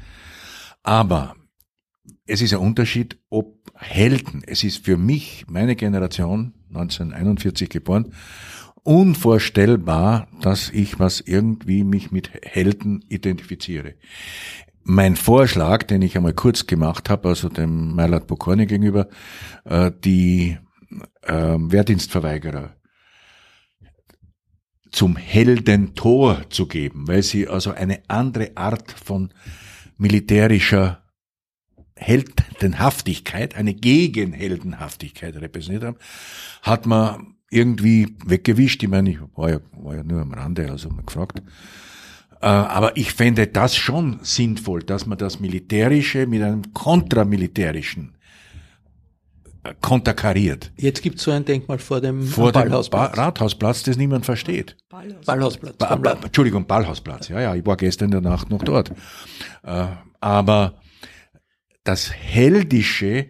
Aber 0.82 1.34
es 2.26 2.42
ist 2.42 2.52
ein 2.52 2.60
Unterschied, 2.60 3.18
ob 3.30 3.72
Helden, 3.74 4.42
es 4.46 4.64
ist 4.64 4.84
für 4.84 4.96
mich, 4.96 5.44
meine 5.48 5.76
Generation, 5.76 6.54
1941 6.68 7.68
geboren, 7.68 8.12
unvorstellbar, 8.82 10.28
dass 10.40 10.70
ich 10.70 10.98
was 10.98 11.20
irgendwie 11.20 11.84
mich 11.84 12.10
mit 12.10 12.30
Helden 12.42 13.04
identifiziere. 13.08 13.94
Mein 14.82 15.16
Vorschlag, 15.16 15.84
den 15.84 16.02
ich 16.02 16.16
einmal 16.16 16.34
kurz 16.34 16.66
gemacht 16.66 17.08
habe, 17.08 17.28
also 17.28 17.48
dem 17.48 17.94
Meilat 17.94 18.26
Bokorni 18.26 18.66
gegenüber, 18.66 19.08
äh, 19.64 19.90
die 20.04 20.58
äh, 21.22 21.56
Wehrdienstverweigerer 21.58 22.76
zum 24.92 25.16
Heldentor 25.16 26.42
zu 26.50 26.66
geben, 26.66 27.08
weil 27.08 27.22
sie 27.22 27.48
also 27.48 27.72
eine 27.72 28.02
andere 28.08 28.52
Art 28.56 28.92
von 28.92 29.32
militärischer 29.96 31.03
Heldenhaftigkeit, 31.96 33.54
eine 33.54 33.74
Gegenheldenhaftigkeit 33.74 35.36
repräsentiert 35.36 35.84
haben, 35.84 35.96
hat 36.62 36.86
man 36.86 37.34
irgendwie 37.50 38.16
weggewischt. 38.26 38.82
Ich 38.82 38.88
meine, 38.88 39.10
ich 39.10 39.18
war 39.36 39.50
ja, 39.50 39.60
war 39.72 39.94
ja 39.94 40.02
nur 40.02 40.20
am 40.20 40.32
Rande, 40.32 40.70
also 40.70 40.90
mal 40.90 41.04
gefragt. 41.04 41.40
Äh, 42.40 42.46
aber 42.46 42.96
ich 42.96 43.12
fände 43.12 43.46
das 43.46 43.76
schon 43.76 44.18
sinnvoll, 44.22 44.82
dass 44.82 45.06
man 45.06 45.16
das 45.18 45.40
Militärische 45.40 46.26
mit 46.26 46.42
einem 46.42 46.74
kontramilitärischen 46.74 48.16
äh, 49.62 49.72
konterkariert. 49.80 50.72
Jetzt 50.76 51.00
gibt 51.00 51.18
es 51.18 51.24
so 51.24 51.30
ein 51.30 51.44
Denkmal 51.44 51.78
vor 51.78 52.00
dem 52.00 52.22
vor 52.22 52.50
Ballhausplatz. 52.50 53.12
Dem 53.12 53.16
ba 53.16 53.22
Rathausplatz, 53.22 53.84
das 53.84 53.96
niemand 53.96 54.26
versteht. 54.26 54.76
Ballhausplatz. 54.90 55.26
Ballhausplatz. 55.26 55.76
Ba 55.76 55.96
ba 55.96 56.18
Entschuldigung, 56.24 56.66
Ballhausplatz. 56.66 57.28
Ja, 57.28 57.40
ja, 57.40 57.54
ich 57.54 57.64
war 57.64 57.76
gestern 57.76 58.06
in 58.06 58.10
der 58.10 58.20
Nacht 58.20 58.50
noch 58.50 58.62
dort. 58.62 58.90
Äh, 59.62 59.86
aber 60.20 60.74
das 61.84 62.12
Heldische 62.12 63.26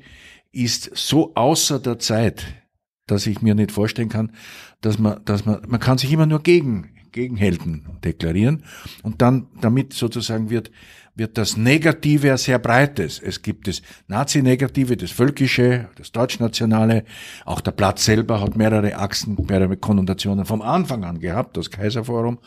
ist 0.53 0.91
so 0.95 1.35
außer 1.35 1.81
der 1.81 1.99
Zeit, 1.99 2.47
dass 3.07 3.27
ich 3.27 3.43
mir 3.43 3.55
nicht 3.55 3.73
vorstellen 3.73 4.09
kann, 4.09 4.33
dass 4.81 4.99
man, 4.99 5.25
dass 5.25 5.45
man, 5.45 5.63
man 5.67 5.81
kann 5.81 5.99
sich 5.99 6.13
immer 6.13 6.27
nur 6.27 6.43
gegen, 6.43 6.91
Gegenhelden 7.13 7.87
deklarieren 8.03 8.65
und 9.03 9.23
dann 9.23 9.47
damit 9.61 9.93
sozusagen 9.93 10.51
wird 10.51 10.71
wird 11.15 11.39
das 11.39 11.57
Negative 11.57 12.27
ja 12.27 12.37
sehr 12.37 12.59
breites. 12.59 13.21
Es 13.21 13.43
gibt 13.43 13.69
das 13.69 13.83
Nazi-Negative, 14.09 14.97
das 14.97 15.13
Völkische, 15.13 15.89
das 15.97 16.13
Deutschnationale. 16.13 17.05
Auch 17.45 17.61
der 17.61 17.71
Platz 17.71 18.05
selber 18.05 18.41
hat 18.41 18.57
mehrere 18.57 18.97
Achsen, 18.97 19.37
mehrere 19.49 19.77
Konnotationen 19.77 20.45
vom 20.45 20.61
Anfang 20.61 21.05
an 21.05 21.21
gehabt, 21.21 21.57
das 21.57 21.71
Kaiserforum. 21.71 22.39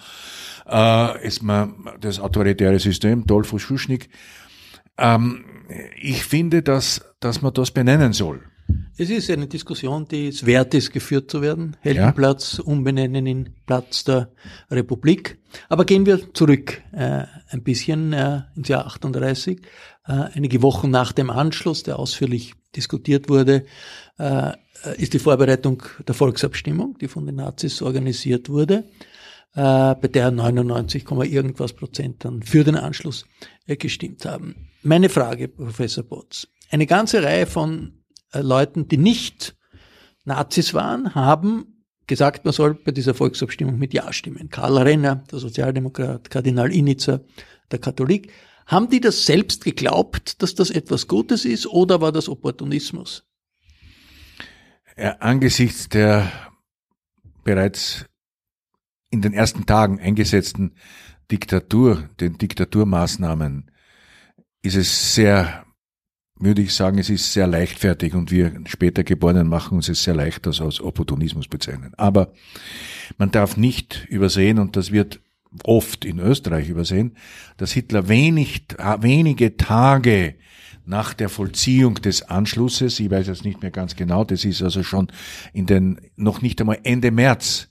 Äh, 0.70 1.26
ist 1.26 1.42
man 1.42 1.76
das 2.02 2.20
autoritäre 2.20 2.80
System, 2.80 3.26
Dolphus 3.26 3.62
Schuschnigg. 3.62 4.10
Ähm, 4.98 5.46
ich 6.00 6.24
finde, 6.24 6.64
dass, 6.64 7.02
dass 7.20 7.42
man 7.42 7.54
das 7.54 7.72
benennen 7.72 8.14
soll. 8.14 8.42
Es 8.98 9.10
ist 9.10 9.30
eine 9.30 9.48
Diskussion, 9.48 10.08
die 10.08 10.28
es 10.28 10.46
wert 10.46 10.74
ist, 10.74 10.92
geführt 10.92 11.30
zu 11.30 11.42
werden. 11.42 11.78
Heldenplatz 11.82 12.58
ja. 12.58 12.64
umbenennen 12.64 13.28
in 13.28 13.50
Platz 13.66 14.04
der 14.04 14.32
Republik. 14.72 15.38
Aber 15.70 15.86
gehen 15.86 16.06
wir 16.06 16.34
zurück 16.34 16.82
äh, 16.92 17.24
ein 17.50 17.64
bisschen 17.64 18.14
äh, 18.14 18.42
ins 18.56 18.68
Jahr 18.68 18.88
38. 18.88 19.62
Äh, 20.08 20.12
einige 20.34 20.62
Wochen 20.64 20.90
nach 20.90 21.12
dem 21.12 21.30
Anschluss, 21.30 21.84
der 21.84 22.00
ausführlich 22.00 22.56
diskutiert 22.76 23.30
wurde, 23.30 23.66
äh, 24.18 24.54
ist 24.98 25.14
die 25.14 25.20
Vorbereitung 25.20 25.84
der 26.08 26.16
Volksabstimmung, 26.16 26.98
die 27.00 27.08
von 27.08 27.26
den 27.26 27.36
Nazis 27.36 27.82
organisiert 27.82 28.50
wurde, 28.50 28.86
äh, 29.54 29.96
bei 29.96 30.08
der 30.12 30.32
99, 30.32 31.06
irgendwas 31.10 31.74
Prozent 31.74 32.26
dann 32.26 32.42
für 32.42 32.64
den 32.64 32.76
Anschluss 32.76 33.26
äh, 33.66 33.76
gestimmt 33.76 34.26
haben. 34.26 34.70
Meine 34.88 35.10
Frage, 35.10 35.50
Professor 35.50 36.06
Botz. 36.06 36.48
Eine 36.72 36.86
ganze 36.86 37.22
Reihe 37.22 37.46
von 37.46 38.06
äh, 38.32 38.40
Leuten, 38.40 38.88
die 38.88 38.96
nicht 38.96 39.58
Nazis 40.24 40.74
waren, 40.74 41.14
haben 41.14 41.84
gesagt, 42.08 42.46
man 42.46 42.54
soll 42.54 42.76
bei 42.76 42.94
dieser 42.94 43.14
Volksabstimmung 43.14 43.78
mit 43.78 43.94
Ja 43.94 44.14
stimmen. 44.14 44.48
Karl 44.48 44.78
Renner, 44.78 45.26
der 45.30 45.40
Sozialdemokrat, 45.40 46.30
Kardinal 46.30 46.72
Initzer, 46.72 47.20
der 47.70 47.80
Katholik. 47.80 48.32
Haben 48.66 48.90
die 48.90 49.02
das 49.02 49.26
selbst 49.26 49.66
geglaubt, 49.66 50.42
dass 50.42 50.56
das 50.56 50.70
etwas 50.70 51.10
Gutes 51.10 51.44
ist 51.44 51.68
oder 51.68 52.00
war 52.00 52.14
das 52.14 52.30
Opportunismus? 52.30 53.26
Ja, 54.96 55.18
angesichts 55.18 55.90
der 55.90 56.32
bereits 57.44 58.06
in 59.10 59.22
den 59.22 59.34
ersten 59.34 59.66
Tagen 59.66 60.00
eingesetzten 60.00 60.76
Diktatur, 61.30 62.10
den 62.22 62.38
Diktaturmaßnahmen, 62.38 63.70
ist 64.62 64.76
es 64.76 65.16
sehr 65.16 65.66
würde 66.40 66.62
ich 66.62 66.74
sagen, 66.74 67.00
es 67.00 67.10
ist 67.10 67.34
sehr 67.34 67.48
leichtfertig 67.48 68.14
und 68.14 68.32
wir 68.32 68.54
später 68.66 69.04
Geborenen 69.04 69.48
machen 69.48 69.76
uns 69.76 69.90
es 69.90 70.04
sehr 70.04 70.16
leicht, 70.16 70.46
das 70.46 70.62
als 70.62 70.82
Opportunismus 70.82 71.48
bezeichnen. 71.48 71.94
Aber 71.98 72.34
man 73.18 73.32
darf 73.32 73.58
nicht 73.58 74.06
übersehen, 74.10 74.60
und 74.60 74.76
das 74.76 74.92
wird 74.92 75.20
oft 75.64 76.06
in 76.06 76.20
Österreich 76.20 76.70
übersehen, 76.70 77.18
dass 77.58 77.72
Hitler 77.72 78.08
wenig, 78.08 78.66
wenige 79.00 79.58
Tage 79.58 80.36
nach 80.86 81.14
der 81.14 81.30
Vollziehung 81.30 81.96
des 81.96 82.22
Anschlusses, 82.24 83.00
ich 83.00 83.10
weiß 83.10 83.28
jetzt 83.28 83.44
nicht 83.44 83.62
mehr 83.62 83.72
ganz 83.72 83.96
genau, 83.96 84.24
das 84.24 84.46
ist 84.46 84.62
also 84.62 84.84
schon 84.84 85.08
in 85.54 85.66
den, 85.66 86.00
noch 86.16 86.42
nicht 86.42 86.62
einmal 86.62 86.80
Ende 86.84 87.12
März, 87.12 87.70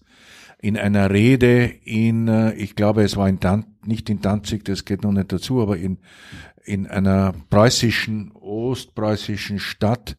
in 0.60 0.76
einer 0.76 1.10
Rede 1.10 1.64
in, 1.84 2.28
äh, 2.28 2.54
ich 2.54 2.76
glaube, 2.76 3.04
es 3.04 3.16
war 3.16 3.28
in 3.28 3.40
Dan 3.40 3.75
nicht 3.86 4.10
in 4.10 4.20
Danzig, 4.20 4.64
das 4.64 4.84
geht 4.84 5.02
noch 5.02 5.12
nicht 5.12 5.32
dazu, 5.32 5.60
aber 5.60 5.76
in, 5.76 5.98
in 6.64 6.86
einer 6.86 7.34
preußischen, 7.50 8.32
ostpreußischen 8.32 9.58
Stadt 9.58 10.16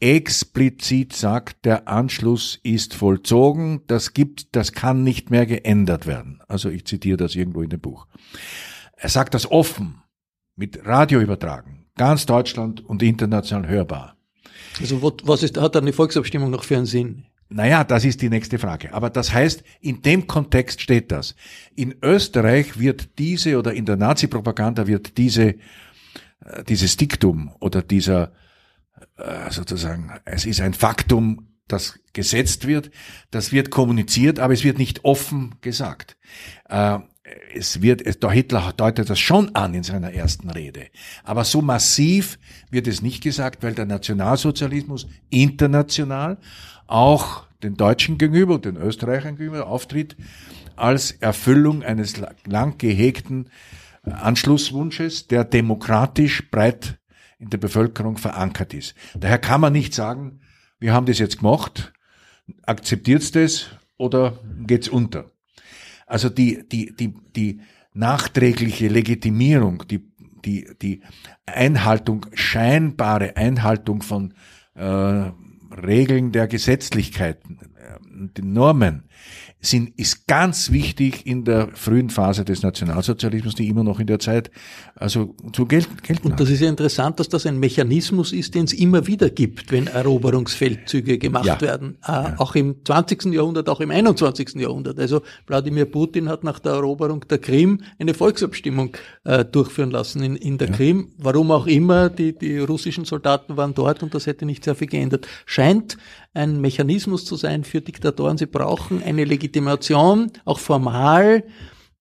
explizit 0.00 1.12
sagt, 1.12 1.64
der 1.64 1.86
Anschluss 1.86 2.58
ist 2.64 2.94
vollzogen, 2.94 3.82
das 3.86 4.14
gibt, 4.14 4.56
das 4.56 4.72
kann 4.72 5.04
nicht 5.04 5.30
mehr 5.30 5.46
geändert 5.46 6.06
werden. 6.06 6.40
Also 6.48 6.70
ich 6.70 6.86
zitiere 6.86 7.16
das 7.16 7.36
irgendwo 7.36 7.62
in 7.62 7.70
dem 7.70 7.80
Buch. 7.80 8.08
Er 8.96 9.08
sagt 9.08 9.34
das 9.34 9.48
offen, 9.48 10.02
mit 10.56 10.84
Radio 10.84 11.20
übertragen, 11.20 11.86
ganz 11.96 12.26
Deutschland 12.26 12.84
und 12.84 13.02
international 13.02 13.68
hörbar. 13.68 14.16
Also 14.80 15.02
was 15.24 15.42
ist, 15.42 15.60
hat 15.60 15.74
dann 15.74 15.86
die 15.86 15.92
Volksabstimmung 15.92 16.50
noch 16.50 16.64
für 16.64 16.76
einen 16.76 16.86
Sinn? 16.86 17.26
Naja, 17.52 17.84
das 17.84 18.04
ist 18.04 18.22
die 18.22 18.30
nächste 18.30 18.58
Frage. 18.58 18.92
Aber 18.94 19.10
das 19.10 19.32
heißt, 19.32 19.62
in 19.80 20.02
dem 20.02 20.26
Kontext 20.26 20.80
steht 20.80 21.12
das. 21.12 21.34
In 21.74 21.94
Österreich 22.02 22.78
wird 22.78 23.18
diese 23.18 23.58
oder 23.58 23.72
in 23.72 23.84
der 23.84 23.96
Nazi-Propaganda 23.96 24.86
wird 24.86 25.18
diese, 25.18 25.54
äh, 26.44 26.64
dieses 26.68 26.96
Diktum 26.96 27.52
oder 27.60 27.82
dieser, 27.82 28.32
äh, 29.16 29.50
sozusagen, 29.50 30.12
es 30.24 30.46
ist 30.46 30.60
ein 30.60 30.74
Faktum, 30.74 31.48
das 31.68 31.98
gesetzt 32.12 32.66
wird, 32.66 32.90
das 33.30 33.52
wird 33.52 33.70
kommuniziert, 33.70 34.38
aber 34.38 34.52
es 34.52 34.64
wird 34.64 34.78
nicht 34.78 35.04
offen 35.04 35.54
gesagt. 35.60 36.16
Äh, 36.68 36.98
es 37.54 37.82
wird, 37.82 38.22
der 38.22 38.30
Hitler 38.30 38.72
deutet 38.76 39.08
das 39.08 39.18
schon 39.18 39.54
an 39.54 39.74
in 39.74 39.82
seiner 39.82 40.12
ersten 40.12 40.50
Rede. 40.50 40.88
Aber 41.24 41.44
so 41.44 41.62
massiv 41.62 42.38
wird 42.70 42.86
es 42.86 43.02
nicht 43.02 43.22
gesagt, 43.22 43.62
weil 43.62 43.74
der 43.74 43.86
Nationalsozialismus 43.86 45.06
international 45.30 46.38
auch 46.86 47.46
den 47.62 47.76
Deutschen 47.76 48.18
gegenüber 48.18 48.54
und 48.54 48.64
den 48.64 48.76
Österreichern 48.76 49.36
gegenüber 49.36 49.66
auftritt 49.66 50.16
als 50.76 51.12
Erfüllung 51.12 51.82
eines 51.82 52.20
lang 52.46 52.78
gehegten 52.78 53.48
Anschlusswunsches, 54.02 55.28
der 55.28 55.44
demokratisch 55.44 56.50
breit 56.50 56.98
in 57.38 57.50
der 57.50 57.58
Bevölkerung 57.58 58.16
verankert 58.16 58.74
ist. 58.74 58.94
Daher 59.14 59.38
kann 59.38 59.60
man 59.60 59.72
nicht 59.72 59.94
sagen, 59.94 60.40
wir 60.78 60.92
haben 60.92 61.06
das 61.06 61.18
jetzt 61.18 61.38
gemacht, 61.38 61.92
akzeptiert 62.62 63.34
das 63.36 63.66
oder 63.96 64.38
geht's 64.66 64.88
unter. 64.88 65.30
Also 66.06 66.28
die, 66.28 66.68
die, 66.68 66.94
die, 66.96 67.14
die 67.36 67.60
nachträgliche 67.94 68.88
Legitimierung, 68.88 69.86
die, 69.86 70.12
die, 70.44 70.68
die 70.80 71.02
Einhaltung, 71.46 72.26
scheinbare 72.34 73.36
Einhaltung 73.36 74.02
von 74.02 74.34
äh, 74.74 75.30
Regeln 75.72 76.32
der 76.32 76.48
Gesetzlichkeiten, 76.48 77.58
äh, 77.82 77.98
den 78.38 78.52
Normen, 78.52 79.02
sind, 79.60 79.96
ist 79.96 80.26
ganz 80.26 80.72
wichtig 80.72 81.24
in 81.24 81.44
der 81.44 81.68
frühen 81.74 82.10
Phase 82.10 82.44
des 82.44 82.62
Nationalsozialismus, 82.62 83.54
die 83.54 83.68
immer 83.68 83.84
noch 83.84 84.00
in 84.00 84.08
der 84.08 84.18
Zeit 84.18 84.50
also 84.96 85.36
zu 85.52 85.66
gelten, 85.66 85.96
gelten 86.02 86.28
Und 86.28 86.40
das 86.40 86.50
ist 86.50 86.60
ja 86.60 86.68
interessant, 86.68 87.20
dass 87.20 87.28
das 87.28 87.46
ein 87.46 87.58
Mechanismus 87.60 88.32
ist, 88.32 88.56
den 88.56 88.64
es 88.64 88.72
immer 88.72 89.06
wieder 89.06 89.30
gibt, 89.30 89.70
wenn 89.70 89.86
Eroberungsfeldzüge 89.86 91.18
gemacht 91.18 91.46
ja. 91.46 91.60
werden. 91.60 91.96
Äh, 92.04 92.12
ja. 92.12 92.34
Auch 92.38 92.56
im 92.56 92.84
20. 92.84 93.26
Jahrhundert, 93.26 93.68
auch 93.68 93.80
im 93.80 93.92
21. 93.92 94.54
Jahrhundert. 94.56 94.98
Also 94.98 95.22
Wladimir 95.46 95.86
Putin 95.86 96.28
hat 96.28 96.42
nach 96.42 96.58
der 96.58 96.72
Eroberung 96.72 97.20
der 97.28 97.38
Krim 97.38 97.82
eine 98.00 98.14
Volksabstimmung 98.14 98.96
äh, 99.24 99.44
durchführen 99.44 99.92
lassen 99.92 100.22
in, 100.22 100.34
in 100.34 100.58
der 100.58 100.70
ja. 100.70 100.74
Krim. 100.74 101.12
Warum 101.18 101.52
auch 101.52 101.66
immer, 101.68 102.10
die, 102.10 102.36
die 102.36 102.58
russischen 102.58 103.04
Soldaten 103.04 103.56
waren 103.56 103.74
dort 103.74 104.02
und 104.02 104.12
das 104.12 104.26
hätte 104.26 104.44
nicht 104.44 104.64
sehr 104.64 104.74
viel 104.74 104.88
geändert. 104.88 105.28
Scheint 105.46 105.98
ein 106.34 106.60
Mechanismus 106.60 107.24
zu 107.24 107.36
sein 107.36 107.64
für 107.64 107.80
Diktatoren. 107.80 108.38
Sie 108.38 108.46
brauchen 108.46 109.02
eine 109.02 109.24
Legitimation, 109.24 110.32
auch 110.44 110.58
formal, 110.58 111.44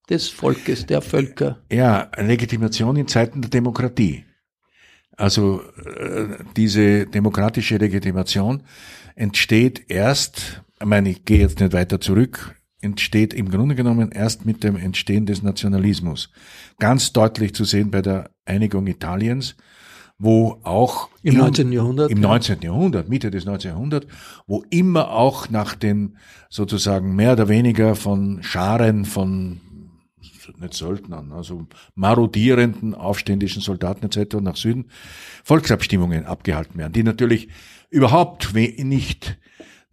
des 0.10 0.30
Volkes, 0.30 0.86
der 0.86 1.02
Völker. 1.02 1.62
Ja, 1.72 2.12
Legitimation 2.18 2.96
in 2.98 3.08
Zeiten 3.08 3.42
der 3.42 3.50
Demokratie. 3.50 4.26
Also 5.16 5.62
äh, 5.86 6.44
diese 6.58 7.06
demokratische 7.06 7.78
Legitimation 7.78 8.64
entsteht 9.16 9.86
erst, 9.90 10.64
ich 10.80 10.86
meine, 10.86 11.10
ich 11.10 11.26
gehe 11.26 11.40
jetzt 11.40 11.60
nicht 11.60 11.74
weiter 11.74 12.02
zurück, 12.02 12.56
entsteht 12.82 13.34
im 13.34 13.50
Grunde 13.50 13.76
genommen 13.76 14.12
erst 14.12 14.46
mit 14.46 14.64
dem 14.64 14.76
Entstehen 14.76 15.26
des 15.26 15.44
Nationalismus. 15.44 16.32
Ganz 16.80 17.14
deutlich 17.14 17.54
zu 17.54 17.64
sehen 17.64 17.92
bei 17.92 18.02
der 18.02 18.32
Einigung 18.46 18.88
Italiens 18.88 19.56
wo 20.24 20.60
auch 20.62 21.10
im 21.24 21.36
19. 21.36 21.72
Jahrhundert, 21.72 22.12
im 22.12 22.22
19. 22.22 22.62
Jahrhundert, 22.62 23.10
Mitte 23.10 23.32
des 23.32 23.46
19. 23.46 23.72
Jahrhunderts, 23.72 24.06
wo 24.46 24.64
immer 24.70 25.12
auch 25.12 25.50
nach 25.50 25.74
den 25.74 26.18
sozusagen 26.50 27.16
mehr 27.16 27.34
oder 27.34 27.50
weniger 27.50 27.96
von 27.96 28.44
Scharen 28.44 29.06
von 29.06 29.62
nicht 30.60 30.74
Söldnern, 30.76 31.32
also 31.32 31.66
marodierenden 31.96 32.94
aufständischen 32.94 33.62
Soldaten 33.62 34.06
etc. 34.06 34.36
nach 34.42 34.58
Süden 34.58 34.86
Volksabstimmungen 35.44 36.26
abgehalten 36.26 36.78
werden, 36.78 36.94
die 36.94 37.04
natürlich 37.04 37.50
überhaupt 37.90 38.54
nicht 38.54 39.40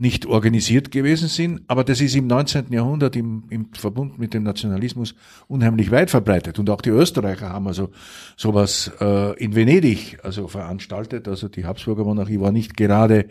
nicht 0.01 0.27
organisiert 0.27 0.93
gewesen 0.93 1.29
sind, 1.29 1.63
aber 1.67 1.83
das 1.83 2.01
ist 2.01 2.15
im 2.15 2.29
19. 2.29 2.73
Jahrhundert 2.73 3.17
im, 3.17 3.45
im 3.51 3.73
Verbund 3.73 4.17
mit 4.17 4.33
dem 4.33 4.45
Nationalismus 4.45 5.17
unheimlich 5.49 5.91
weit 5.91 6.11
verbreitet. 6.11 6.61
Und 6.61 6.71
auch 6.71 6.81
die 6.81 6.91
Österreicher 6.91 7.51
haben 7.51 7.67
also 7.67 7.91
sowas 8.37 8.93
äh, 9.01 9.37
in 9.43 9.57
Venedig 9.57 10.19
also 10.23 10.47
veranstaltet. 10.47 11.27
Also 11.27 11.49
die 11.49 11.67
Habsburger 11.67 12.05
Monarchie 12.05 12.41
war 12.41 12.53
nicht 12.53 12.77
gerade 12.77 13.27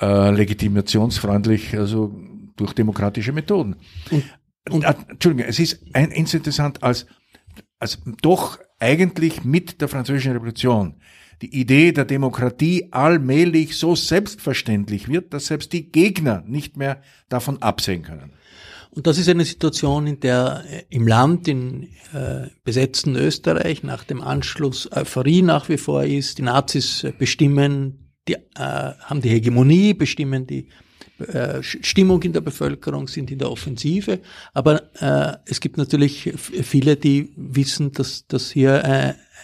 äh, 0.00 0.30
legitimationsfreundlich, 0.30 1.76
also 1.76 2.14
durch 2.56 2.72
demokratische 2.72 3.32
Methoden. 3.32 3.74
Und, 4.12 4.24
und 4.70 4.84
äh, 4.84 4.94
Entschuldigung, 5.08 5.48
es 5.48 5.58
ist 5.58 5.84
ein, 5.92 6.12
interessant 6.12 6.84
als, 6.84 7.06
als 7.80 8.00
doch 8.22 8.60
eigentlich 8.78 9.44
mit 9.44 9.80
der 9.80 9.88
Französischen 9.88 10.32
Revolution 10.32 10.94
die 11.42 11.54
Idee 11.60 11.92
der 11.92 12.04
Demokratie 12.04 12.88
allmählich 12.90 13.76
so 13.76 13.94
selbstverständlich 13.94 15.08
wird, 15.08 15.34
dass 15.34 15.46
selbst 15.46 15.72
die 15.72 15.90
Gegner 15.90 16.42
nicht 16.46 16.76
mehr 16.76 17.02
davon 17.28 17.60
absehen 17.62 18.02
können. 18.02 18.32
Und 18.90 19.08
das 19.08 19.18
ist 19.18 19.28
eine 19.28 19.44
Situation, 19.44 20.06
in 20.06 20.20
der 20.20 20.64
äh, 20.70 20.84
im 20.88 21.08
Land, 21.08 21.48
in 21.48 21.88
äh, 22.12 22.48
besetzten 22.62 23.16
Österreich 23.16 23.82
nach 23.82 24.04
dem 24.04 24.22
Anschluss 24.22 24.90
Euphorie 24.92 25.42
nach 25.42 25.68
wie 25.68 25.78
vor 25.78 26.04
ist. 26.04 26.38
Die 26.38 26.42
Nazis 26.42 27.04
bestimmen, 27.18 28.12
die, 28.28 28.34
äh, 28.34 28.38
haben 28.54 29.20
die 29.20 29.30
Hegemonie, 29.30 29.94
bestimmen 29.94 30.46
die 30.46 30.68
äh, 31.18 31.62
Stimmung 31.62 32.22
in 32.22 32.32
der 32.32 32.40
Bevölkerung, 32.40 33.08
sind 33.08 33.32
in 33.32 33.38
der 33.38 33.50
Offensive. 33.50 34.20
Aber 34.52 34.82
äh, 35.00 35.38
es 35.46 35.60
gibt 35.60 35.76
natürlich 35.76 36.32
viele, 36.36 36.96
die 36.96 37.32
wissen, 37.36 37.92
dass, 37.92 38.26
dass 38.28 38.52
hier 38.52 38.84
äh, 38.84 39.14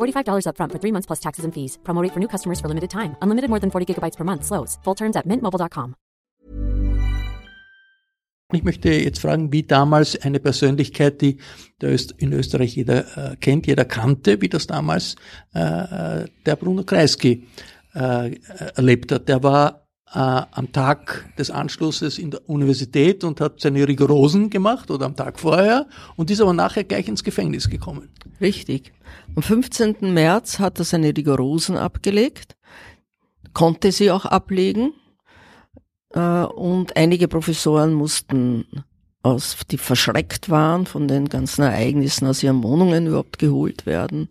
$45 0.00 0.46
upfront 0.46 0.72
for 0.72 0.78
three 0.78 0.92
months 0.92 1.06
plus 1.06 1.20
taxes 1.20 1.44
and 1.44 1.52
fees. 1.52 1.78
Promo 1.82 2.06
for 2.12 2.20
new 2.20 2.28
customers 2.28 2.60
for 2.60 2.68
limited 2.68 2.90
time. 2.90 3.16
Unlimited 3.22 3.48
more 3.50 3.60
than 3.60 3.70
40 3.70 3.86
gigabytes 3.86 4.16
per 4.16 4.24
month. 4.24 4.44
Slows. 4.44 4.78
Full 4.84 4.94
terms 4.94 5.16
at 5.16 5.26
mintmobile.com. 5.26 5.94
Ich 8.52 8.64
möchte 8.64 8.90
jetzt 8.90 9.20
fragen, 9.20 9.52
wie 9.52 9.62
damals 9.62 10.20
eine 10.20 10.40
Persönlichkeit, 10.40 11.20
die 11.20 11.38
in 12.18 12.32
Österreich 12.32 12.74
jeder 12.74 13.32
äh, 13.32 13.36
kennt, 13.36 13.68
jeder 13.68 13.84
kannte, 13.84 14.40
wie 14.40 14.48
das 14.48 14.66
damals 14.66 15.14
äh, 15.54 15.60
äh 15.60 16.28
der 16.46 16.56
Bruno 16.56 16.82
Kreisky 16.82 17.46
erlebt 17.92 19.10
hat. 19.10 19.28
Der 19.28 19.42
war 19.42 19.88
am 20.12 20.72
Tag 20.72 21.32
des 21.38 21.50
Anschlusses 21.50 22.18
in 22.18 22.32
der 22.32 22.48
Universität 22.48 23.22
und 23.22 23.40
hat 23.40 23.60
seine 23.60 23.86
Rigorosen 23.86 24.50
gemacht 24.50 24.90
oder 24.90 25.06
am 25.06 25.14
Tag 25.14 25.38
vorher 25.38 25.86
und 26.16 26.30
ist 26.30 26.40
aber 26.40 26.52
nachher 26.52 26.82
gleich 26.82 27.06
ins 27.06 27.22
Gefängnis 27.22 27.70
gekommen. 27.70 28.08
Richtig. 28.40 28.92
Am 29.36 29.42
15. 29.42 30.12
März 30.12 30.58
hat 30.58 30.80
er 30.80 30.84
seine 30.84 31.16
Rigorosen 31.16 31.76
abgelegt, 31.76 32.56
konnte 33.52 33.92
sie 33.92 34.10
auch 34.10 34.24
ablegen 34.24 34.94
äh, 36.12 36.20
und 36.20 36.96
einige 36.96 37.28
Professoren 37.28 37.92
mussten 37.94 38.64
aus, 39.22 39.58
die 39.70 39.78
verschreckt 39.78 40.48
waren 40.48 40.86
von 40.86 41.06
den 41.06 41.28
ganzen 41.28 41.62
Ereignissen 41.62 42.26
aus 42.26 42.42
ihren 42.42 42.62
Wohnungen 42.62 43.06
überhaupt 43.06 43.38
geholt 43.38 43.86
werden, 43.86 44.28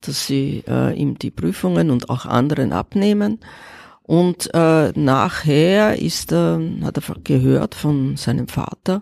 dass 0.00 0.26
sie 0.26 0.64
äh, 0.66 0.94
ihm 0.94 1.18
die 1.18 1.30
Prüfungen 1.30 1.90
und 1.90 2.10
auch 2.10 2.26
anderen 2.26 2.72
abnehmen. 2.72 3.38
Und 4.12 4.50
äh, 4.52 4.92
nachher 4.94 5.98
ist 5.98 6.32
er, 6.32 6.60
hat 6.82 6.98
er 6.98 7.14
gehört 7.24 7.74
von 7.74 8.18
seinem 8.18 8.46
Vater, 8.46 9.00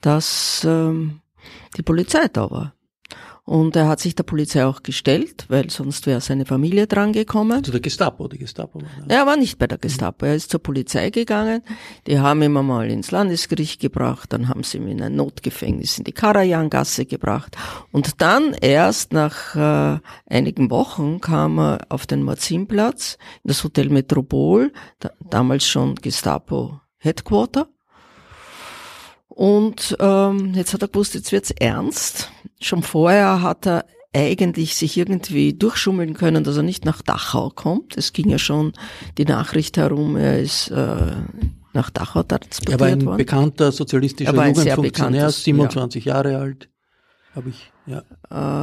dass 0.00 0.64
ähm, 0.64 1.20
die 1.76 1.82
Polizei 1.82 2.28
da 2.32 2.48
war. 2.48 2.75
Und 3.46 3.76
er 3.76 3.86
hat 3.86 4.00
sich 4.00 4.16
der 4.16 4.24
Polizei 4.24 4.66
auch 4.66 4.82
gestellt, 4.82 5.46
weil 5.48 5.70
sonst 5.70 6.06
wäre 6.06 6.20
seine 6.20 6.44
Familie 6.46 6.88
drangekommen. 6.88 7.62
Zu 7.62 7.70
der 7.70 7.80
Gestapo, 7.80 8.26
die 8.26 8.38
Gestapo 8.38 8.82
war. 8.82 8.88
Er 9.06 9.24
war 9.24 9.36
nicht 9.36 9.56
bei 9.56 9.68
der 9.68 9.78
Gestapo, 9.78 10.26
er 10.26 10.34
ist 10.34 10.50
zur 10.50 10.60
Polizei 10.60 11.10
gegangen. 11.10 11.62
Die 12.08 12.18
haben 12.18 12.42
ihn 12.42 12.56
einmal 12.56 12.90
ins 12.90 13.12
Landesgericht 13.12 13.80
gebracht, 13.80 14.32
dann 14.32 14.48
haben 14.48 14.64
sie 14.64 14.78
ihn 14.78 14.88
in 14.88 15.00
ein 15.00 15.14
Notgefängnis 15.14 15.96
in 15.96 16.02
die 16.02 16.12
Karajangasse 16.12 17.06
gebracht. 17.06 17.56
Und 17.92 18.20
dann 18.20 18.52
erst 18.52 19.12
nach 19.12 19.54
äh, 19.54 20.00
einigen 20.26 20.68
Wochen 20.70 21.20
kam 21.20 21.60
er 21.60 21.86
auf 21.88 22.04
den 22.08 22.24
Marzinplatz, 22.24 23.16
in 23.44 23.48
das 23.48 23.62
Hotel 23.62 23.90
Metropol, 23.90 24.72
da, 24.98 25.12
damals 25.20 25.64
schon 25.64 25.94
Gestapo 25.94 26.80
Headquarter. 26.98 27.68
Und 29.36 29.94
ähm, 30.00 30.54
jetzt 30.54 30.72
hat 30.72 30.80
er 30.80 30.88
gewusst, 30.88 31.14
jetzt 31.14 31.30
wird's 31.30 31.50
ernst. 31.50 32.30
Schon 32.58 32.82
vorher 32.82 33.42
hat 33.42 33.66
er 33.66 33.84
eigentlich 34.14 34.76
sich 34.76 34.96
irgendwie 34.96 35.52
durchschummeln 35.52 36.14
können, 36.14 36.42
dass 36.42 36.56
er 36.56 36.62
nicht 36.62 36.86
nach 36.86 37.02
Dachau 37.02 37.50
kommt. 37.50 37.98
Es 37.98 38.14
ging 38.14 38.30
ja 38.30 38.38
schon 38.38 38.72
die 39.18 39.26
Nachricht 39.26 39.76
herum, 39.76 40.16
er 40.16 40.40
ist 40.40 40.70
äh, 40.70 41.12
nach 41.74 41.90
Dachau 41.90 42.22
transportiert 42.22 42.80
worden. 42.80 42.80
Er 42.80 42.80
war 42.80 42.86
ein 42.88 43.04
worden. 43.04 43.16
bekannter 43.18 43.72
sozialistischer 43.72 44.32
Jugendfunktionär, 44.32 45.30
27 45.30 46.06
ja. 46.06 46.14
Jahre 46.14 46.38
alt 46.38 46.70
habe 47.34 47.50
ich, 47.50 47.70
ja. 47.86 48.02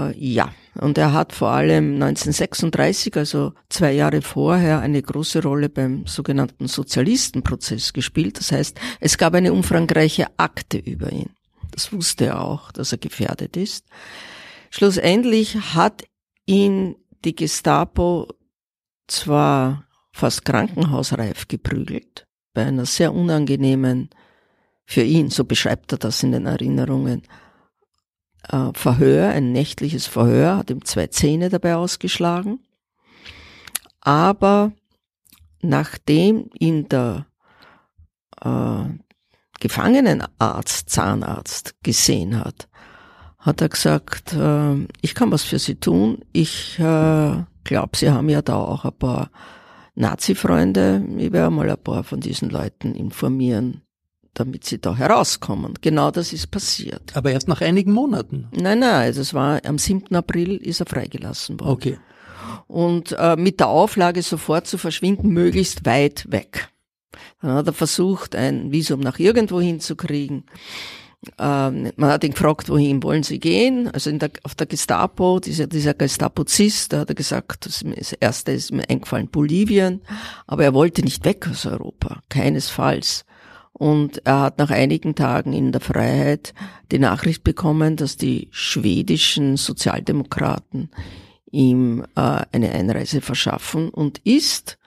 Äh, 0.10 0.18
ja, 0.18 0.54
und 0.76 0.98
er 0.98 1.14
hat 1.14 1.34
vor 1.34 1.50
allem 1.50 1.96
1936, 1.96 3.16
also 3.16 3.54
zwei 3.70 3.94
Jahre 3.94 4.22
vorher, 4.22 4.80
eine 4.80 5.02
große 5.02 5.42
Rolle 5.42 5.70
beim 5.70 6.06
sogenannten 6.06 6.68
Sozialistenprozess 6.68 7.94
gespielt. 7.94 8.40
Das 8.40 8.52
heißt, 8.52 8.80
es 9.00 9.18
gab 9.18 9.34
eine 9.34 9.54
umfangreiche 9.54 10.28
Akte 10.38 10.78
über 10.78 11.12
ihn. 11.12 11.30
Das 11.72 11.92
wusste 11.92 12.28
er 12.28 12.42
auch, 12.42 12.72
dass 12.72 12.92
er 12.92 12.98
gefährdet 12.98 13.58
ist. 13.58 13.86
Schlussendlich 14.70 15.56
hat 15.74 16.04
ihn 16.46 16.96
die 17.24 17.36
Gestapo 17.36 18.28
zwar 19.08 19.86
fast 20.12 20.46
krankenhausreif 20.46 21.48
geprügelt, 21.48 22.26
bei 22.54 22.66
einer 22.66 22.86
sehr 22.86 23.14
unangenehmen, 23.14 24.10
für 24.86 25.02
ihn, 25.02 25.30
so 25.30 25.46
beschreibt 25.46 25.94
er 25.94 25.98
das 25.98 26.22
in 26.24 26.34
den 26.34 26.46
Erinnerungen, 26.46 27.24
äh, 28.50 28.70
Verhör, 28.74 29.30
ein 29.30 29.52
nächtliches 29.52 30.08
Verhör, 30.08 30.58
hat 30.58 30.70
ihm 30.70 30.84
zwei 30.86 31.08
Zähne 31.08 31.50
dabei 31.50 31.76
ausgeschlagen. 31.76 32.60
Aber 34.02 34.74
nachdem 35.62 36.50
ihn 36.60 36.90
der 36.90 37.26
äh, 38.42 38.84
Gefangenenarzt, 39.60 40.90
Zahnarzt 40.90 41.76
gesehen 41.84 42.38
hat, 42.38 42.68
hat 43.38 43.62
er 43.62 43.70
gesagt, 43.70 44.34
äh, 44.34 44.88
ich 45.02 45.16
kann 45.16 45.32
was 45.32 45.44
für 45.44 45.60
Sie 45.60 45.76
tun. 45.76 46.20
Ich 46.34 46.78
äh, 46.80 47.44
glaube, 47.64 47.96
Sie 47.98 48.10
haben 48.10 48.30
ja 48.30 48.42
da 48.42 48.56
auch 48.56 48.84
ein 48.84 48.98
paar 48.98 49.30
Nazi-Freunde. 49.96 51.06
Ich 51.18 51.32
werde 51.32 51.52
mal 51.52 51.70
ein 51.70 51.78
paar 51.78 52.04
von 52.04 52.20
diesen 52.20 52.50
Leuten 52.50 52.94
informieren, 52.96 53.83
damit 54.34 54.66
sie 54.66 54.80
da 54.80 54.96
herauskommen. 54.96 55.76
Genau 55.82 56.12
das 56.12 56.34
ist 56.34 56.50
passiert. 56.52 57.16
Aber 57.16 57.32
erst 57.32 57.48
nach 57.48 57.62
einigen 57.62 57.92
Monaten? 57.92 58.48
Nein, 58.52 58.80
nein, 58.80 59.14
das 59.14 59.34
war 59.34 59.62
am 59.66 59.78
7. 59.78 60.16
April 60.16 60.58
ist 60.58 60.80
er 60.80 60.86
freigelassen 60.86 61.60
worden. 61.60 61.72
Okay. 61.72 62.00
Und 62.68 63.16
äh, 63.18 63.36
mit 63.36 63.60
der 63.60 63.68
Auflage 63.68 64.22
sofort 64.22 64.68
zu 64.68 64.78
verschwinden, 64.78 65.30
möglichst 65.30 65.86
weit 65.86 66.32
weg. 66.32 66.70
Dann 67.42 67.52
hat 67.52 67.68
er 67.68 67.74
versucht, 67.74 68.36
ein 68.36 68.72
Visum 68.72 69.00
nach 69.00 69.20
irgendwo 69.20 69.62
hinzukriegen. 69.62 70.46
Ähm, 71.40 71.92
man 71.96 72.10
hat 72.10 72.24
ihn 72.24 72.32
gefragt, 72.32 72.70
wohin 72.70 73.02
wollen 73.04 73.24
Sie 73.24 73.40
gehen? 73.40 73.88
Also 73.88 74.10
in 74.10 74.20
der, 74.20 74.32
auf 74.44 74.56
der 74.56 74.68
Gestapo, 74.68 75.40
dieser, 75.40 75.68
dieser 75.68 75.94
Gestapo-Zist, 75.94 76.92
da 76.92 77.00
hat 77.00 77.10
er 77.10 77.16
gesagt, 77.16 77.66
das, 77.66 77.84
das 77.96 78.14
erste 78.14 78.52
ist 78.52 78.72
mir 78.72 78.90
eingefallen, 78.90 79.30
Bolivien. 79.30 80.02
Aber 80.48 80.64
er 80.64 80.74
wollte 80.74 81.02
nicht 81.02 81.24
weg 81.24 81.48
aus 81.50 81.66
Europa, 81.66 82.22
keinesfalls. 82.30 83.26
Und 83.74 84.26
er 84.26 84.42
hat 84.42 84.60
nach 84.60 84.70
einigen 84.70 85.16
Tagen 85.16 85.52
in 85.54 85.72
der 85.72 85.82
Freiheit 85.82 86.54
die 86.92 87.00
Nachricht 87.00 87.44
bekommen, 87.44 87.96
dass 87.96 88.18
die 88.18 88.48
schwedischen 88.52 89.58
Sozialdemokraten 89.58 90.92
ihm 91.52 92.04
äh, 92.16 92.42
eine 92.52 92.72
Einreise 92.72 93.22
verschaffen 93.22 93.90
und 93.90 94.20
ist 94.20 94.78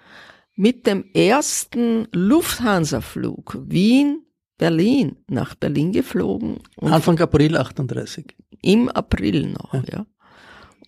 mit 0.55 0.87
dem 0.87 1.05
ersten 1.15 2.09
Lufthansa-Flug 2.13 3.59
Wien 3.67 4.23
Berlin 4.59 5.17
nach 5.29 5.55
Berlin 5.55 5.93
geflogen. 5.93 6.61
Anfang 6.81 7.19
April 7.21 7.57
38. 7.57 8.35
Im 8.63 8.89
April 8.89 9.49
noch, 9.49 9.75
ja. 9.75 9.83
ja. 9.91 10.07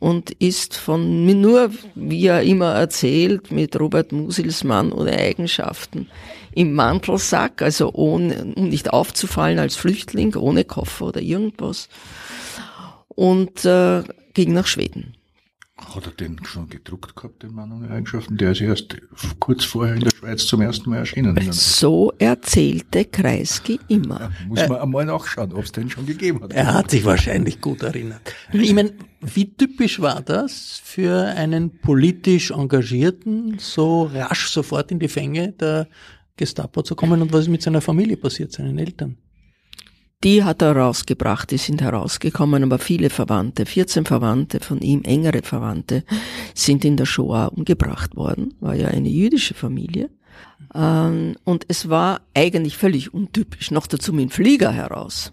Und 0.00 0.30
ist 0.30 0.76
von 0.76 1.26
mir 1.26 1.34
nur, 1.34 1.70
wie 1.96 2.26
er 2.26 2.42
immer 2.42 2.72
erzählt, 2.74 3.50
mit 3.50 3.78
Robert 3.78 4.12
Musilsmann 4.12 4.92
oder 4.92 5.12
Eigenschaften 5.12 6.08
im 6.52 6.74
Mantelsack, 6.74 7.62
also 7.62 7.92
ohne, 7.92 8.54
um 8.56 8.68
nicht 8.68 8.92
aufzufallen 8.92 9.58
als 9.58 9.76
Flüchtling, 9.76 10.34
ohne 10.34 10.64
Koffer 10.64 11.06
oder 11.06 11.20
irgendwas. 11.20 11.88
Und 13.08 13.64
äh, 13.64 14.02
ging 14.34 14.52
nach 14.52 14.66
Schweden. 14.66 15.14
Hat 15.78 16.06
er 16.06 16.12
den 16.12 16.44
schon 16.44 16.68
gedruckt 16.68 17.14
gehabt, 17.14 17.44
den 17.44 17.54
Mann 17.54 17.70
ohne 17.70 17.88
Eigenschaften? 17.90 18.36
Der 18.36 18.50
ist 18.50 18.60
erst 18.60 18.96
kurz 19.38 19.64
vorher 19.64 19.94
in 19.94 20.00
der 20.00 20.10
Schweiz 20.10 20.44
zum 20.44 20.60
ersten 20.60 20.90
Mal 20.90 20.98
erschienen. 20.98 21.52
So 21.52 22.12
erzählte 22.18 23.04
Kreisky 23.04 23.78
immer. 23.86 24.20
Ja, 24.20 24.30
muss 24.48 24.68
man 24.68 24.78
äh, 24.78 24.82
einmal 24.82 25.04
nachschauen, 25.04 25.52
ob 25.52 25.64
es 25.64 25.72
den 25.72 25.88
schon 25.88 26.04
gegeben 26.04 26.42
hat. 26.42 26.52
Er 26.52 26.74
hat 26.74 26.90
sich 26.90 27.04
wahrscheinlich 27.04 27.60
gut 27.60 27.82
erinnert. 27.82 28.20
Ich 28.52 28.74
meine, 28.74 28.92
wie 29.20 29.54
typisch 29.54 30.00
war 30.00 30.20
das 30.20 30.80
für 30.82 31.26
einen 31.26 31.78
politisch 31.78 32.50
Engagierten, 32.50 33.58
so 33.60 34.04
rasch 34.12 34.48
sofort 34.48 34.90
in 34.90 34.98
die 34.98 35.08
Fänge 35.08 35.52
der 35.52 35.86
Gestapo 36.38 36.82
zu 36.82 36.94
kommen 36.94 37.20
und 37.20 37.32
was 37.32 37.42
ist 37.42 37.48
mit 37.48 37.60
seiner 37.60 37.82
Familie 37.82 38.16
passiert, 38.16 38.52
seinen 38.52 38.78
Eltern? 38.78 39.18
die 40.24 40.42
hat 40.42 40.62
er 40.62 40.76
rausgebracht, 40.76 41.50
die 41.50 41.58
sind 41.58 41.80
herausgekommen, 41.80 42.64
aber 42.64 42.78
viele 42.78 43.10
Verwandte, 43.10 43.66
14 43.66 44.04
Verwandte 44.04 44.60
von 44.60 44.80
ihm, 44.80 45.02
engere 45.04 45.42
Verwandte, 45.42 46.04
sind 46.54 46.84
in 46.84 46.96
der 46.96 47.06
Shoah 47.06 47.52
umgebracht 47.54 48.16
worden, 48.16 48.54
war 48.60 48.74
ja 48.74 48.88
eine 48.88 49.08
jüdische 49.08 49.54
Familie. 49.54 50.10
Ähm, 50.74 51.36
und 51.44 51.64
es 51.68 51.88
war 51.88 52.22
eigentlich 52.34 52.76
völlig 52.76 53.14
untypisch, 53.14 53.70
noch 53.70 53.86
dazu 53.86 54.12
mit 54.12 54.24
dem 54.24 54.30
Flieger 54.30 54.72
heraus. 54.72 55.32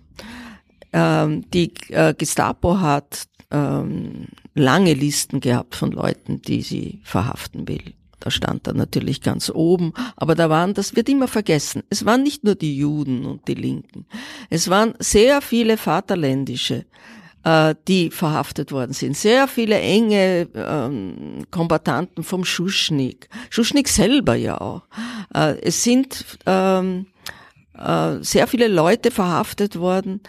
Ähm, 0.93 1.49
die 1.51 1.73
äh, 1.89 2.13
Gestapo 2.13 2.79
hat 2.79 3.23
ähm, 3.51 4.27
lange 4.53 4.93
Listen 4.93 5.39
gehabt 5.39 5.75
von 5.75 5.91
Leuten, 5.91 6.41
die 6.41 6.61
sie 6.61 7.01
verhaften 7.03 7.67
will. 7.67 7.95
Da 8.19 8.31
stand 8.31 8.67
er 8.67 8.73
natürlich 8.73 9.21
ganz 9.21 9.51
oben, 9.53 9.93
aber 10.15 10.35
da 10.35 10.49
waren, 10.49 10.73
das 10.73 10.95
wird 10.95 11.09
immer 11.09 11.27
vergessen, 11.27 11.83
es 11.89 12.05
waren 12.05 12.23
nicht 12.23 12.43
nur 12.43 12.55
die 12.55 12.77
Juden 12.77 13.25
und 13.25 13.47
die 13.47 13.53
Linken, 13.53 14.05
es 14.49 14.69
waren 14.69 14.93
sehr 14.99 15.41
viele 15.41 15.77
Vaterländische, 15.77 16.85
äh, 17.43 17.75
die 17.87 18.09
verhaftet 18.09 18.71
worden 18.71 18.93
sind. 18.93 19.15
Sehr 19.15 19.47
viele 19.47 19.79
enge 19.79 20.49
ähm, 20.55 21.45
Kombatanten 21.51 22.23
vom 22.23 22.43
Schuschnigg, 22.43 23.29
Schuschnigg 23.49 23.87
selber 23.87 24.35
ja 24.35 24.59
auch. 24.59 24.83
Äh, 25.33 25.59
es 25.61 25.83
sind 25.83 26.25
ähm, 26.45 27.05
äh, 27.77 28.15
sehr 28.21 28.47
viele 28.47 28.67
Leute 28.67 29.11
verhaftet 29.11 29.77
worden, 29.77 30.21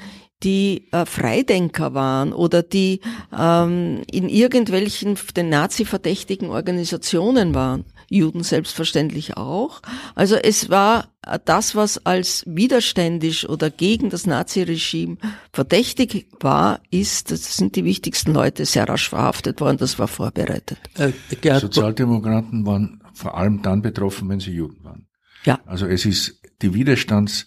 die 0.42 0.88
äh, 0.92 1.07
Freidenker 1.07 1.94
waren 1.94 2.33
oder 2.33 2.62
die 2.62 3.01
ähm, 3.37 4.03
in 4.11 4.29
irgendwelchen 4.29 5.18
den 5.37 5.49
Nazi 5.49 5.85
verdächtigen 5.85 6.51
Organisationen 6.51 7.55
waren. 7.55 7.85
Juden 8.09 8.44
selbstverständlich 8.44 9.37
auch. 9.37 9.83
Also 10.14 10.37
es 10.37 10.70
war 10.70 11.09
äh, 11.22 11.38
das, 11.44 11.75
was 11.75 12.05
als 12.07 12.44
widerständisch 12.46 13.49
oder 13.49 13.70
gegen 13.70 14.11
das 14.11 14.27
Naziregime 14.27 15.16
verdächtig 15.53 16.29
war, 16.40 16.81
ist, 16.90 17.31
das 17.31 17.57
sind 17.57 17.75
die 17.75 17.85
wichtigsten 17.85 18.33
Leute 18.33 18.64
sehr 18.64 18.88
rasch 18.88 19.09
verhaftet 19.09 19.61
worden, 19.61 19.79
das 19.79 19.99
war 19.99 20.09
vorbereitet. 20.09 20.79
Äh, 20.94 21.12
Sozialdemokraten 21.59 22.64
waren 22.66 23.03
vor 23.14 23.37
allem 23.37 23.62
dann 23.62 23.83
betroffen, 23.83 24.29
wenn 24.29 24.40
sie 24.40 24.53
Juden 24.53 24.85
waren. 24.85 25.09
Ja. 25.44 25.61
Also 25.64 25.87
es 25.87 26.05
ist 26.05 26.42
die 26.62 26.75
Widerstands 26.75 27.46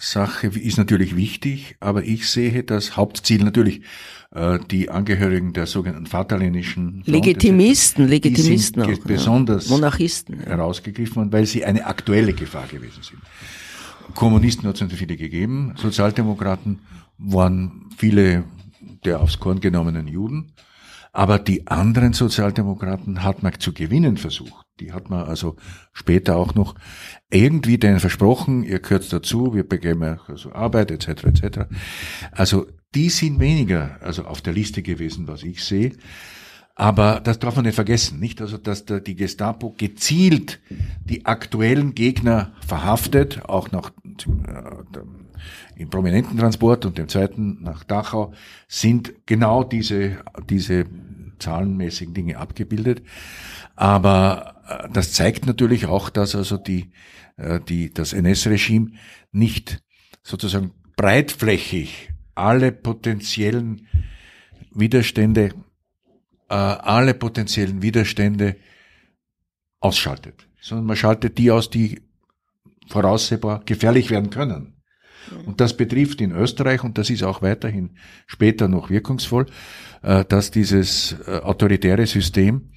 Sache 0.00 0.46
ist 0.46 0.78
natürlich 0.78 1.14
wichtig, 1.14 1.76
aber 1.78 2.02
ich 2.02 2.28
sehe 2.28 2.64
das 2.64 2.96
Hauptziel 2.96 3.44
natürlich 3.44 3.82
äh, 4.34 4.58
die 4.70 4.88
Angehörigen 4.88 5.52
der 5.52 5.66
sogenannten 5.66 6.06
vaterländischen 6.06 7.02
Legitimisten, 7.04 8.08
Legitimisten 8.08 8.82
die 8.82 8.88
sind 8.88 9.02
auch, 9.02 9.06
besonders 9.06 9.68
ja. 9.68 9.76
Monarchisten 9.76 10.40
herausgegriffen 10.40 11.16
worden, 11.16 11.32
weil 11.32 11.44
sie 11.44 11.66
eine 11.66 11.84
aktuelle 11.84 12.32
Gefahr 12.32 12.66
gewesen 12.66 13.02
sind. 13.02 13.20
Kommunisten 14.14 14.66
hat 14.66 14.76
es 14.76 14.80
natürlich 14.80 15.00
viele 15.00 15.16
gegeben, 15.18 15.74
Sozialdemokraten 15.76 16.78
waren 17.18 17.90
viele 17.96 18.44
der 19.04 19.20
aufs 19.20 19.38
Korn 19.38 19.60
genommenen 19.60 20.08
Juden, 20.08 20.52
aber 21.12 21.38
die 21.38 21.66
anderen 21.66 22.12
Sozialdemokraten 22.12 23.22
hat 23.22 23.42
man 23.42 23.58
zu 23.58 23.72
gewinnen 23.72 24.16
versucht. 24.16 24.66
Die 24.78 24.92
hat 24.92 25.10
man 25.10 25.24
also 25.24 25.56
später 25.92 26.36
auch 26.36 26.54
noch 26.54 26.74
irgendwie 27.30 27.78
denen 27.78 28.00
versprochen, 28.00 28.62
ihr 28.62 28.80
gehört 28.80 29.12
dazu, 29.12 29.54
wir 29.54 29.68
begeben 29.68 30.18
also 30.26 30.52
Arbeit 30.52 30.90
etc. 30.90 31.24
etc. 31.24 31.58
Also 32.32 32.66
die 32.94 33.10
sind 33.10 33.40
weniger 33.40 33.98
also 34.00 34.24
auf 34.24 34.40
der 34.40 34.52
Liste 34.52 34.82
gewesen, 34.82 35.28
was 35.28 35.42
ich 35.42 35.64
sehe. 35.64 35.92
Aber 36.74 37.20
das 37.20 37.38
darf 37.38 37.56
man 37.56 37.64
nicht 37.64 37.74
vergessen, 37.74 38.20
nicht? 38.20 38.40
Also, 38.40 38.56
dass 38.56 38.84
die 38.86 39.16
Gestapo 39.16 39.74
gezielt 39.76 40.60
die 41.04 41.26
aktuellen 41.26 41.94
Gegner 41.94 42.52
verhaftet, 42.66 43.44
auch 43.44 43.70
nach 43.70 43.90
äh, 44.04 45.00
im 45.76 45.90
prominenten 45.90 46.38
Transport 46.38 46.86
und 46.86 46.98
dem 46.98 47.08
zweiten 47.08 47.62
nach 47.62 47.84
Dachau, 47.84 48.32
sind 48.68 49.12
genau 49.26 49.64
diese, 49.64 50.18
diese 50.48 50.86
zahlenmäßigen 51.38 52.14
Dinge 52.14 52.38
abgebildet. 52.38 53.02
Aber 53.76 54.56
äh, 54.68 54.88
das 54.92 55.12
zeigt 55.12 55.46
natürlich 55.46 55.86
auch, 55.86 56.10
dass 56.10 56.34
also 56.34 56.56
die, 56.56 56.92
äh, 57.36 57.60
die, 57.60 57.92
das 57.92 58.12
NS-Regime 58.12 58.92
nicht 59.32 59.82
sozusagen 60.22 60.72
breitflächig 60.96 62.10
alle 62.34 62.72
potenziellen 62.72 63.86
Widerstände, 64.72 65.46
äh, 65.46 65.52
alle 66.54 67.14
potenziellen 67.14 67.82
Widerstände 67.82 68.56
ausschaltet, 69.80 70.46
sondern 70.60 70.86
man 70.86 70.96
schaltet 70.96 71.38
die 71.38 71.50
aus, 71.50 71.70
die 71.70 72.02
voraussehbar 72.88 73.62
gefährlich 73.64 74.10
werden 74.10 74.30
können. 74.30 74.74
Und 75.46 75.60
das 75.60 75.76
betrifft 75.76 76.20
in 76.20 76.32
Österreich, 76.32 76.82
und 76.82 76.98
das 76.98 77.08
ist 77.08 77.22
auch 77.22 77.40
weiterhin 77.40 77.90
später 78.26 78.68
noch 78.68 78.90
wirkungsvoll, 78.90 79.46
dass 80.02 80.50
dieses 80.50 81.14
autoritäre 81.28 82.06
System 82.06 82.70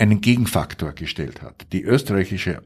einen 0.00 0.20
Gegenfaktor 0.20 0.92
gestellt 0.92 1.42
hat. 1.42 1.72
Die 1.72 1.82
österreichische 1.82 2.62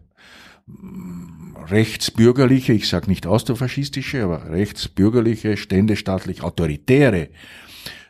mm, 0.66 1.57
rechtsbürgerliche, 1.66 2.72
ich 2.72 2.88
sage 2.88 3.09
nicht 3.09 3.26
austrofaschistische, 3.26 4.22
aber 4.22 4.50
rechtsbürgerliche, 4.50 5.57
ständestaatlich 5.57 6.42
autoritäre 6.42 7.30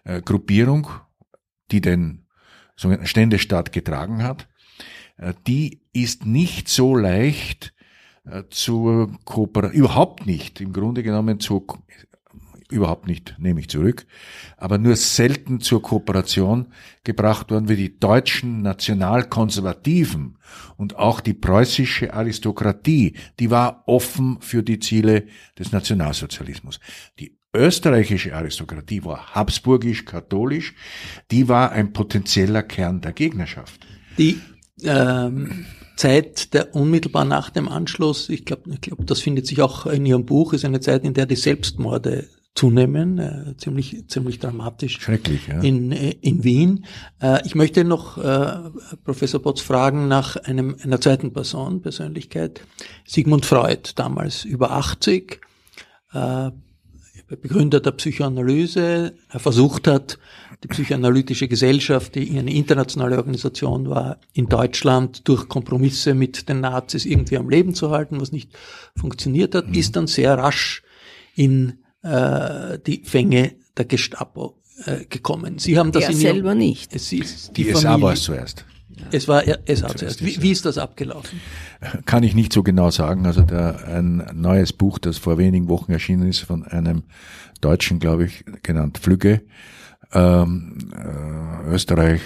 äh, 0.04 0.20
Gruppierung, 0.20 0.88
die 1.70 1.80
den 1.80 2.23
sogenannten 2.76 3.06
Ständestaat 3.06 3.72
getragen 3.72 4.22
hat, 4.22 4.48
äh, 5.16 5.34
die 5.46 5.80
ist 5.92 6.26
nicht 6.26 6.68
so 6.68 6.96
leicht 6.96 7.74
äh, 8.24 8.44
zur 8.50 9.18
Kooperation, 9.24 9.78
überhaupt 9.78 10.26
nicht, 10.26 10.60
im 10.60 10.72
Grunde 10.72 11.02
genommen 11.02 11.40
zur 11.40 11.66
überhaupt 12.70 13.06
nicht, 13.06 13.36
nehme 13.38 13.60
ich 13.60 13.68
zurück, 13.68 14.06
aber 14.56 14.78
nur 14.78 14.96
selten 14.96 15.60
zur 15.60 15.82
Kooperation 15.82 16.68
gebracht 17.04 17.50
worden 17.50 17.68
wie 17.68 17.76
die 17.76 17.98
deutschen 17.98 18.62
Nationalkonservativen 18.62 20.38
und 20.76 20.96
auch 20.96 21.20
die 21.20 21.34
preußische 21.34 22.12
Aristokratie, 22.12 23.16
die 23.38 23.50
war 23.50 23.84
offen 23.86 24.38
für 24.40 24.62
die 24.62 24.78
Ziele 24.78 25.26
des 25.58 25.72
Nationalsozialismus. 25.72 26.80
Die 27.18 27.38
österreichische 27.54 28.34
Aristokratie 28.34 29.04
war 29.04 29.34
habsburgisch-katholisch, 29.34 30.74
die 31.30 31.48
war 31.48 31.72
ein 31.72 31.92
potenzieller 31.92 32.62
Kern 32.62 33.00
der 33.00 33.12
Gegnerschaft. 33.12 33.86
Die 34.18 34.40
ähm, 34.82 35.66
Zeit 35.96 36.52
der 36.54 36.74
unmittelbar 36.74 37.24
nach 37.24 37.50
dem 37.50 37.68
Anschluss, 37.68 38.28
ich 38.28 38.44
glaube, 38.44 38.70
ich 38.72 38.80
glaub, 38.80 39.06
das 39.06 39.20
findet 39.20 39.46
sich 39.46 39.62
auch 39.62 39.86
in 39.86 40.04
Ihrem 40.04 40.26
Buch, 40.26 40.52
ist 40.52 40.64
eine 40.64 40.80
Zeit, 40.80 41.04
in 41.04 41.14
der 41.14 41.26
die 41.26 41.36
Selbstmorde 41.36 42.28
zunehmen, 42.54 43.18
äh, 43.18 43.56
ziemlich, 43.56 44.08
ziemlich 44.08 44.38
dramatisch. 44.38 45.00
Schrecklich, 45.00 45.48
ja. 45.48 45.60
In, 45.60 45.90
äh, 45.90 46.10
in 46.20 46.44
Wien. 46.44 46.86
Äh, 47.20 47.44
ich 47.44 47.54
möchte 47.54 47.84
noch 47.84 48.16
äh, 48.16 48.70
Professor 49.02 49.42
Potts 49.42 49.60
fragen 49.60 50.06
nach 50.06 50.36
einem, 50.36 50.76
einer 50.82 51.00
zweiten 51.00 51.32
Person, 51.32 51.82
Persönlichkeit. 51.82 52.60
Sigmund 53.04 53.44
Freud, 53.44 53.92
damals 53.96 54.44
über 54.44 54.70
80, 54.70 55.40
äh, 56.12 56.50
Begründer 57.26 57.80
der 57.80 57.92
Psychoanalyse, 57.92 59.14
er 59.30 59.40
versucht 59.40 59.86
hat, 59.86 60.18
die 60.62 60.68
psychoanalytische 60.68 61.48
Gesellschaft, 61.48 62.14
die 62.14 62.38
eine 62.38 62.52
internationale 62.52 63.16
Organisation 63.16 63.88
war, 63.88 64.18
in 64.32 64.48
Deutschland 64.48 65.26
durch 65.28 65.48
Kompromisse 65.48 66.14
mit 66.14 66.48
den 66.48 66.60
Nazis 66.60 67.04
irgendwie 67.04 67.36
am 67.36 67.48
Leben 67.48 67.74
zu 67.74 67.90
halten, 67.90 68.20
was 68.20 68.32
nicht 68.32 68.50
funktioniert 68.96 69.54
hat, 69.54 69.68
mhm. 69.68 69.74
ist 69.74 69.96
dann 69.96 70.06
sehr 70.06 70.38
rasch 70.38 70.82
in 71.34 71.78
äh, 72.02 72.78
die 72.86 73.02
Fänge 73.04 73.52
der 73.76 73.84
Gestapo 73.84 74.56
äh, 74.84 75.04
gekommen. 75.04 75.58
Sie 75.58 75.78
haben 75.78 75.92
das 75.92 76.04
er 76.04 76.10
in 76.10 76.16
selber 76.16 76.48
ihrem, 76.50 76.58
nicht. 76.58 76.94
Es 76.94 77.12
ist 77.12 77.56
die, 77.56 77.64
die 77.64 77.74
SA 77.74 78.00
war 78.00 78.12
es 78.12 78.22
zuerst. 78.22 78.64
Es 79.10 79.28
war 79.28 79.42
SA 79.44 79.88
zuerst. 79.96 80.24
Wie, 80.24 80.40
wie 80.42 80.50
ist 80.50 80.64
das 80.64 80.78
abgelaufen? 80.78 81.40
Kann 82.06 82.22
ich 82.22 82.34
nicht 82.34 82.52
so 82.52 82.62
genau 82.62 82.90
sagen. 82.90 83.26
Also 83.26 83.42
da 83.42 83.76
ein 83.76 84.26
neues 84.34 84.72
Buch, 84.72 84.98
das 84.98 85.18
vor 85.18 85.38
wenigen 85.38 85.68
Wochen 85.68 85.92
erschienen 85.92 86.28
ist, 86.28 86.40
von 86.40 86.64
einem 86.64 87.04
Deutschen, 87.60 87.98
glaube 87.98 88.26
ich, 88.26 88.44
genannt 88.62 88.98
Flügge, 88.98 89.42
ähm, 90.12 90.78
äh, 90.94 91.70
Österreich, 91.70 92.20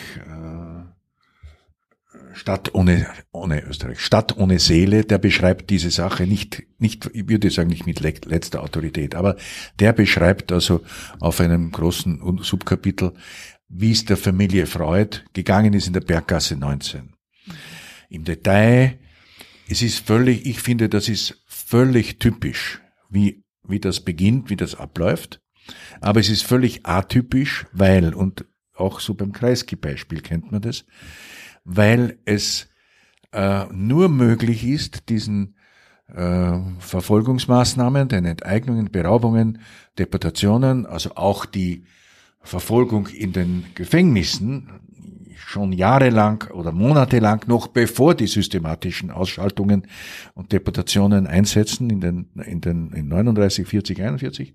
Stadt 2.39 2.75
ohne, 2.75 3.07
ohne 3.33 3.63
Österreich, 3.65 4.01
Stadt 4.01 4.37
ohne 4.39 4.59
Seele, 4.59 5.05
der 5.05 5.19
beschreibt 5.19 5.71
diese 5.71 5.91
Sache 5.91 6.27
nicht, 6.27 6.63
nicht, 6.79 7.11
ich 7.13 7.29
würde 7.29 7.51
sagen 7.51 7.69
nicht 7.69 7.85
mit 7.85 8.01
letzter 8.01 8.63
Autorität, 8.63 9.15
aber 9.15 9.37
der 9.81 9.93
beschreibt 9.93 10.53
also 10.53 10.81
auf 11.21 11.41
einem 11.41 11.73
großen 11.73 12.39
Subkapitel, 12.43 13.13
wie 13.69 13.93
es 13.93 14.05
der 14.05 14.17
Familie 14.17 14.67
Freud 14.67 15.19
gegangen 15.33 15.75
ist 15.75 15.87
in 15.87 15.93
der 15.93 16.01
Berggasse 16.01 16.57
19. 16.57 17.15
Im 18.09 18.25
Detail, 18.25 18.99
es 19.69 19.83
ist 19.83 20.07
völlig, 20.07 20.47
ich 20.47 20.61
finde, 20.61 20.89
das 20.89 21.09
ist 21.09 21.43
völlig 21.47 22.19
typisch, 22.19 22.81
wie, 23.11 23.45
wie 23.63 23.81
das 23.81 24.01
beginnt, 24.01 24.49
wie 24.49 24.57
das 24.57 24.75
abläuft. 24.75 25.43
Aber 26.01 26.21
es 26.21 26.31
ist 26.31 26.43
völlig 26.43 26.87
atypisch, 26.87 27.67
weil, 27.73 28.15
und 28.15 28.47
auch 28.75 29.01
so 29.01 29.15
beim 29.15 29.33
Kreisky-Beispiel 29.33 30.23
kennt 30.23 30.51
man 30.51 30.63
das, 30.63 30.87
weil 31.65 32.19
es 32.25 32.69
äh, 33.33 33.67
nur 33.67 34.09
möglich 34.09 34.65
ist, 34.65 35.11
diesen 35.11 35.57
äh, 36.07 36.59
Verfolgungsmaßnahmen, 36.79 38.09
den 38.09 38.25
Enteignungen, 38.25 38.91
Beraubungen, 38.91 39.61
Deportationen, 39.99 40.87
also 40.87 41.17
auch 41.17 41.45
die 41.45 41.85
Verfolgung 42.41 43.09
in 43.09 43.33
den 43.33 43.67
Gefängnissen, 43.75 44.69
schon 45.37 45.73
jahrelang 45.73 46.45
oder 46.53 46.73
monatelang 46.73 47.45
noch 47.47 47.69
bevor 47.69 48.15
die 48.15 48.27
systematischen 48.27 49.11
Ausschaltungen 49.11 49.87
und 50.35 50.53
Deportationen 50.53 51.27
einsetzen 51.27 51.89
in 51.91 52.01
den, 52.01 52.29
in 52.45 52.61
den, 52.61 52.93
in 52.93 53.09
39, 53.09 53.67
40, 53.67 54.03
41, 54.03 54.55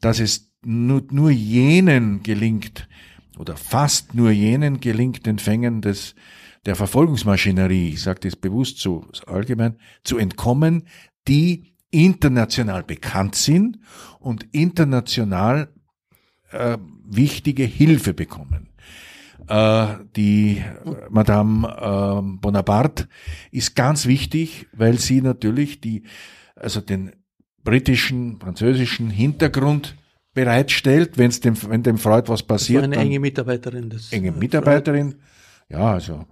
dass 0.00 0.20
es 0.20 0.52
nur, 0.64 1.02
nur 1.10 1.30
jenen 1.30 2.22
gelingt, 2.22 2.88
oder 3.38 3.56
fast 3.56 4.14
nur 4.14 4.30
jenen 4.30 4.80
gelingt, 4.80 5.26
den 5.26 5.38
Fängen 5.38 5.82
des, 5.82 6.14
der 6.64 6.76
Verfolgungsmaschinerie, 6.76 7.90
ich 7.90 8.02
sage 8.02 8.20
das 8.20 8.36
bewusst 8.36 8.78
so 8.78 9.06
allgemein, 9.26 9.76
zu 10.04 10.18
entkommen, 10.18 10.86
die 11.28 11.74
international 11.90 12.82
bekannt 12.82 13.34
sind 13.34 13.78
und 14.18 14.46
international 14.52 15.68
äh, 16.52 16.78
wichtige 17.04 17.64
Hilfe 17.64 18.14
bekommen. 18.14 18.68
Äh, 19.48 19.86
die 20.16 20.62
Madame 21.10 21.68
äh, 21.68 22.38
Bonaparte 22.40 23.08
ist 23.50 23.76
ganz 23.76 24.06
wichtig, 24.06 24.66
weil 24.72 24.98
sie 24.98 25.20
natürlich 25.20 25.80
die, 25.80 26.02
also 26.56 26.80
den 26.80 27.12
britischen, 27.62 28.40
französischen 28.40 29.10
Hintergrund 29.10 29.96
bereitstellt, 30.34 31.16
wenn's 31.16 31.40
dem, 31.40 31.56
wenn 31.68 31.82
dem 31.82 31.98
Freud 31.98 32.28
was 32.28 32.42
passiert. 32.42 32.84
Das 32.84 32.90
war 32.90 32.96
eine 32.98 33.04
enge 33.04 33.20
Mitarbeiterin 33.20 33.90
des 33.90 34.12
enge 34.12 34.32
Mitarbeiterin. 34.32 35.16
Ja, 35.68 35.92
also 35.92 36.24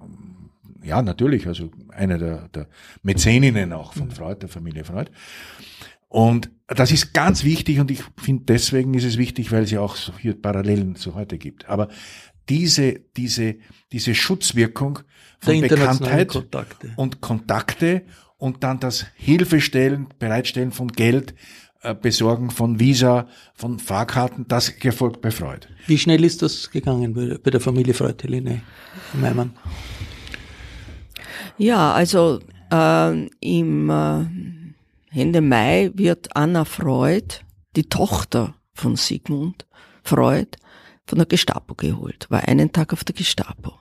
ja, 0.85 1.01
natürlich, 1.01 1.47
also 1.47 1.71
eine 1.89 2.19
der, 2.19 2.49
der 2.49 2.67
Mäzeninnen 3.03 3.73
auch 3.73 3.95
von 3.95 4.11
Freud, 4.11 4.41
der 4.43 4.49
Familie 4.49 4.85
Freud. 4.85 5.11
Und 6.15 6.49
das 6.69 6.93
ist 6.93 7.13
ganz 7.13 7.43
wichtig 7.43 7.81
und 7.81 7.91
ich 7.91 8.05
finde 8.17 8.45
deswegen 8.45 8.95
ist 8.95 9.03
es 9.03 9.19
wichtig, 9.19 9.51
weil 9.51 9.65
es 9.65 9.73
ja 9.73 9.81
auch 9.81 9.97
so 9.97 10.13
hier 10.17 10.41
Parallelen 10.41 10.95
zu 10.95 11.17
heute 11.17 11.39
gibt. 11.39 11.69
Aber 11.69 11.89
diese, 12.49 13.01
diese, 13.17 13.57
diese 13.91 14.15
Schutzwirkung 14.15 15.01
von 15.41 15.61
Bekanntheit 15.61 16.29
Kontakte. 16.29 16.93
und 16.95 17.21
Kontakte 17.21 18.03
und 18.37 18.63
dann 18.63 18.79
das 18.79 19.07
Hilfestellen, 19.17 20.07
Bereitstellen 20.21 20.71
von 20.71 20.87
Geld, 20.87 21.35
äh, 21.83 21.97
Besorgen 21.97 22.53
von 22.53 22.79
Visa, 22.79 23.27
von 23.55 23.81
Fahrkarten, 23.81 24.47
das 24.47 24.69
erfolgt 24.69 25.21
bei 25.21 25.33
Freud. 25.33 25.67
Wie 25.89 25.99
schnell 25.99 26.23
ist 26.23 26.43
das 26.43 26.71
gegangen 26.71 27.13
bei, 27.13 27.39
bei 27.43 27.51
der 27.51 27.61
Familie 27.61 27.93
Freud, 27.93 28.23
Helene 28.23 28.63
Meimann? 29.15 29.51
Ja, 31.59 31.93
also 31.93 32.39
äh, 32.71 33.27
im 33.41 33.91
äh, 33.91 34.54
Ende 35.15 35.41
Mai 35.41 35.91
wird 35.95 36.37
Anna 36.37 36.65
Freud, 36.65 37.41
die 37.77 37.89
Tochter 37.89 38.55
von 38.73 38.97
Sigmund 38.97 39.67
Freud, 40.03 40.59
von 41.07 41.19
der 41.19 41.27
Gestapo 41.27 41.75
geholt, 41.75 42.27
war 42.31 42.49
einen 42.49 42.73
Tag 42.73 42.93
auf 42.93 43.05
der 43.05 43.15
Gestapo. 43.15 43.75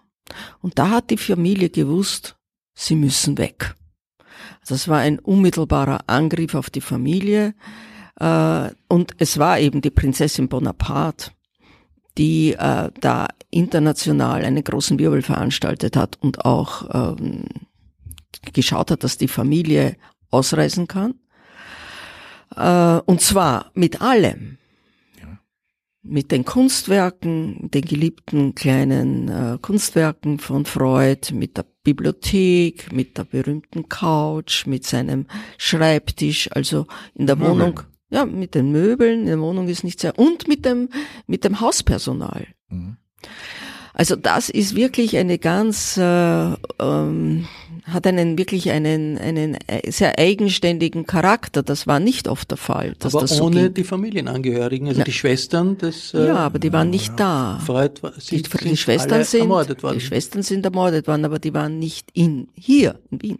Und 0.61 0.77
da 0.77 0.89
hat 0.89 1.09
die 1.09 1.17
Familie 1.17 1.69
gewusst, 1.69 2.37
sie 2.75 2.95
müssen 2.95 3.37
weg. 3.37 3.75
Das 4.67 4.87
war 4.87 4.99
ein 4.99 5.19
unmittelbarer 5.19 6.01
Angriff 6.07 6.55
auf 6.55 6.69
die 6.69 6.81
Familie. 6.81 7.55
Äh, 8.19 8.69
und 8.87 9.13
es 9.17 9.37
war 9.37 9.59
eben 9.59 9.81
die 9.81 9.91
Prinzessin 9.91 10.49
Bonaparte, 10.49 11.31
die 12.17 12.53
äh, 12.53 12.91
da 12.99 13.27
international 13.49 14.43
einen 14.43 14.63
großen 14.63 14.99
Wirbel 14.99 15.21
veranstaltet 15.21 15.95
hat 15.95 16.17
und 16.21 16.45
auch 16.45 16.89
ähm, 16.93 17.45
geschaut 18.53 18.91
hat, 18.91 19.03
dass 19.03 19.17
die 19.17 19.27
Familie 19.27 19.97
ausreisen 20.29 20.87
kann. 20.87 21.15
Äh, 22.55 23.01
und 23.05 23.21
zwar 23.21 23.71
mit 23.73 24.01
allem. 24.01 24.57
Mit 26.05 26.33
den 26.33 26.43
Kunstwerken, 26.43 27.71
den 27.71 27.83
geliebten 27.83 28.55
kleinen 28.55 29.29
äh, 29.29 29.57
Kunstwerken 29.61 30.37
von 30.37 30.65
Freud, 30.65 31.33
mit 31.33 31.55
der 31.55 31.65
Bibliothek, 31.83 32.91
mit 32.91 33.17
der 33.17 33.23
berühmten 33.23 33.87
Couch, 33.87 34.65
mit 34.65 34.85
seinem 34.85 35.27
Schreibtisch, 35.57 36.49
also 36.51 36.87
in 37.15 37.27
der 37.27 37.39
Wohnung 37.39 37.79
ja, 38.13 38.25
mit 38.25 38.53
den 38.53 38.71
Möbeln, 38.71 39.21
in 39.21 39.25
der 39.25 39.39
Wohnung 39.39 39.67
ist 39.67 39.83
nicht 39.83 39.99
sehr, 39.99 40.19
und 40.19 40.47
mit 40.47 40.65
dem, 40.65 40.89
mit 41.25 41.43
dem 41.43 41.59
Hauspersonal. 41.59 42.45
Mhm. 42.69 42.97
Also 43.93 44.15
das 44.15 44.49
ist 44.49 44.75
wirklich 44.75 45.17
eine 45.17 45.37
ganz, 45.37 45.97
äh, 45.97 46.53
ähm, 46.79 47.47
hat 47.85 48.07
einen 48.07 48.39
wirklich 48.39 48.71
einen, 48.71 49.19
einen 49.19 49.55
äh, 49.67 49.91
sehr 49.91 50.17
eigenständigen 50.17 51.05
Charakter. 51.05 51.61
Das 51.61 51.85
war 51.85 51.99
nicht 51.99 52.27
oft 52.27 52.49
der 52.49 52.57
Fall. 52.57 52.95
Dass 52.97 53.13
aber 53.13 53.21
das 53.21 53.39
ohne 53.39 53.63
so 53.63 53.69
die 53.69 53.83
Familienangehörigen, 53.83 54.87
also 54.87 54.99
ja. 54.99 55.05
die 55.05 55.11
Schwestern 55.11 55.77
des. 55.77 56.13
Äh, 56.15 56.27
ja, 56.27 56.37
aber 56.37 56.57
die 56.57 56.73
waren 56.73 56.89
nicht 56.89 57.19
da. 57.19 57.59
Freud 57.63 58.01
war, 58.01 58.13
sind, 58.19 58.51
die, 58.51 58.69
die 58.69 58.77
Schwestern 58.77 59.23
sind 59.23 59.41
ermordet 59.41 59.83
worden. 59.83 59.99
Die 59.99 60.05
Schwestern 60.05 60.41
sind 60.41 60.65
ermordet 60.65 61.07
worden, 61.07 61.25
aber 61.25 61.37
die 61.37 61.53
waren 61.53 61.77
nicht 61.77 62.09
in 62.13 62.47
hier 62.55 62.99
in 63.11 63.21
Wien. 63.21 63.39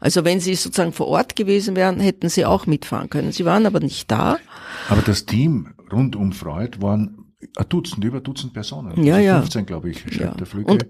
Also 0.00 0.24
wenn 0.24 0.38
sie 0.38 0.54
sozusagen 0.54 0.92
vor 0.92 1.08
Ort 1.08 1.34
gewesen 1.34 1.76
wären, 1.76 1.98
hätten 1.98 2.28
sie 2.28 2.44
auch 2.44 2.66
mitfahren 2.66 3.08
können. 3.10 3.32
Sie 3.32 3.44
waren 3.44 3.64
aber 3.64 3.80
nicht 3.80 4.10
da. 4.10 4.36
Aber 4.88 5.02
das 5.02 5.24
Team 5.24 5.68
rund 5.90 6.14
um 6.14 6.32
Freud 6.32 6.80
waren 6.80 7.23
ein 7.56 7.68
Dutzend, 7.68 8.04
über 8.04 8.18
ein 8.18 8.22
Dutzend 8.22 8.52
Personen. 8.52 9.02
Ja, 9.04 9.14
also 9.14 9.26
ja. 9.26 9.38
15, 9.40 9.66
glaube 9.66 9.90
ich, 9.90 10.00
schreibt 10.00 10.20
ja. 10.20 10.30
der 10.34 10.46
Flügge. 10.46 10.72
Und, 10.72 10.86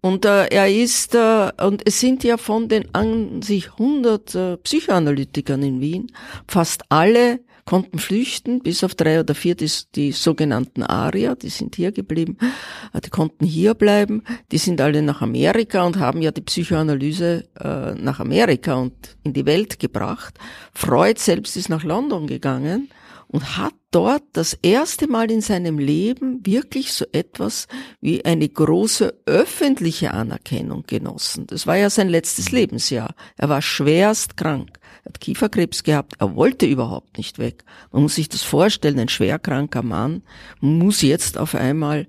und 0.00 0.24
äh, 0.24 0.46
er 0.46 0.70
ist, 0.70 1.14
äh, 1.14 1.50
und 1.62 1.86
es 1.86 2.00
sind 2.00 2.24
ja 2.24 2.36
von 2.36 2.68
den 2.68 2.94
an 2.94 3.42
sich 3.42 3.72
100 3.72 4.34
äh, 4.34 4.56
Psychoanalytikern 4.58 5.62
in 5.62 5.80
Wien 5.80 6.12
fast 6.46 6.84
alle 6.88 7.40
konnten 7.70 8.00
flüchten, 8.00 8.60
bis 8.60 8.82
auf 8.82 8.96
drei 8.96 9.20
oder 9.20 9.34
vier, 9.34 9.54
die, 9.54 9.70
die 9.94 10.10
sogenannten 10.10 10.82
Arier, 10.82 11.36
die 11.36 11.50
sind 11.50 11.76
hier 11.76 11.92
geblieben, 11.92 12.36
äh, 12.92 13.00
die 13.00 13.10
konnten 13.10 13.44
hier 13.44 13.74
bleiben, 13.74 14.24
die 14.50 14.58
sind 14.58 14.80
alle 14.80 15.02
nach 15.02 15.22
Amerika 15.22 15.84
und 15.84 15.96
haben 15.96 16.20
ja 16.20 16.32
die 16.32 16.40
Psychoanalyse 16.40 17.44
äh, 17.60 17.94
nach 17.94 18.18
Amerika 18.18 18.74
und 18.74 19.16
in 19.22 19.34
die 19.34 19.46
Welt 19.46 19.78
gebracht. 19.78 20.34
Freud 20.74 21.20
selbst 21.20 21.56
ist 21.56 21.68
nach 21.68 21.84
London 21.84 22.26
gegangen 22.26 22.90
und 23.30 23.56
hat 23.56 23.74
dort 23.92 24.24
das 24.32 24.54
erste 24.54 25.06
Mal 25.06 25.30
in 25.30 25.40
seinem 25.40 25.78
Leben 25.78 26.44
wirklich 26.44 26.92
so 26.92 27.04
etwas 27.12 27.68
wie 28.00 28.24
eine 28.24 28.48
große 28.48 29.22
öffentliche 29.24 30.12
Anerkennung 30.12 30.84
genossen. 30.86 31.46
Das 31.46 31.66
war 31.66 31.76
ja 31.76 31.90
sein 31.90 32.08
letztes 32.08 32.50
Lebensjahr. 32.50 33.14
Er 33.36 33.48
war 33.48 33.62
schwerst 33.62 34.36
krank. 34.36 34.78
Er 35.04 35.10
hat 35.10 35.20
Kieferkrebs 35.20 35.84
gehabt. 35.84 36.14
Er 36.18 36.34
wollte 36.34 36.66
überhaupt 36.66 37.18
nicht 37.18 37.38
weg. 37.38 37.64
Man 37.92 38.02
muss 38.02 38.16
sich 38.16 38.28
das 38.28 38.42
vorstellen. 38.42 38.98
Ein 38.98 39.08
schwerkranker 39.08 39.82
Mann 39.82 40.22
muss 40.60 41.02
jetzt 41.02 41.38
auf 41.38 41.54
einmal 41.54 42.08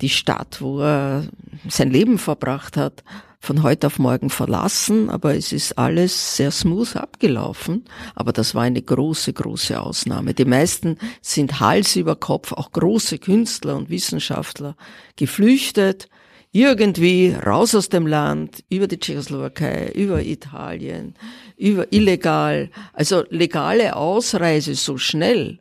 die 0.00 0.08
Stadt, 0.08 0.60
wo 0.60 0.80
er 0.80 1.28
sein 1.68 1.90
Leben 1.90 2.18
verbracht 2.18 2.76
hat, 2.76 3.04
von 3.40 3.62
heute 3.62 3.86
auf 3.86 3.98
morgen 3.98 4.30
verlassen, 4.30 5.10
aber 5.10 5.36
es 5.36 5.52
ist 5.52 5.78
alles 5.78 6.36
sehr 6.36 6.50
smooth 6.50 6.96
abgelaufen. 6.96 7.84
Aber 8.14 8.32
das 8.32 8.54
war 8.54 8.62
eine 8.62 8.82
große, 8.82 9.32
große 9.32 9.80
Ausnahme. 9.80 10.34
Die 10.34 10.44
meisten 10.44 10.98
sind 11.22 11.60
Hals 11.60 11.94
über 11.96 12.16
Kopf, 12.16 12.52
auch 12.52 12.72
große 12.72 13.18
Künstler 13.18 13.76
und 13.76 13.90
Wissenschaftler, 13.90 14.76
geflüchtet, 15.16 16.08
irgendwie 16.50 17.30
raus 17.30 17.74
aus 17.74 17.88
dem 17.88 18.06
Land, 18.06 18.64
über 18.70 18.88
die 18.88 18.98
Tschechoslowakei, 18.98 19.92
über 19.94 20.22
Italien, 20.22 21.14
über 21.56 21.92
illegal, 21.92 22.70
also 22.92 23.24
legale 23.30 23.94
Ausreise 23.94 24.74
so 24.74 24.98
schnell 24.98 25.60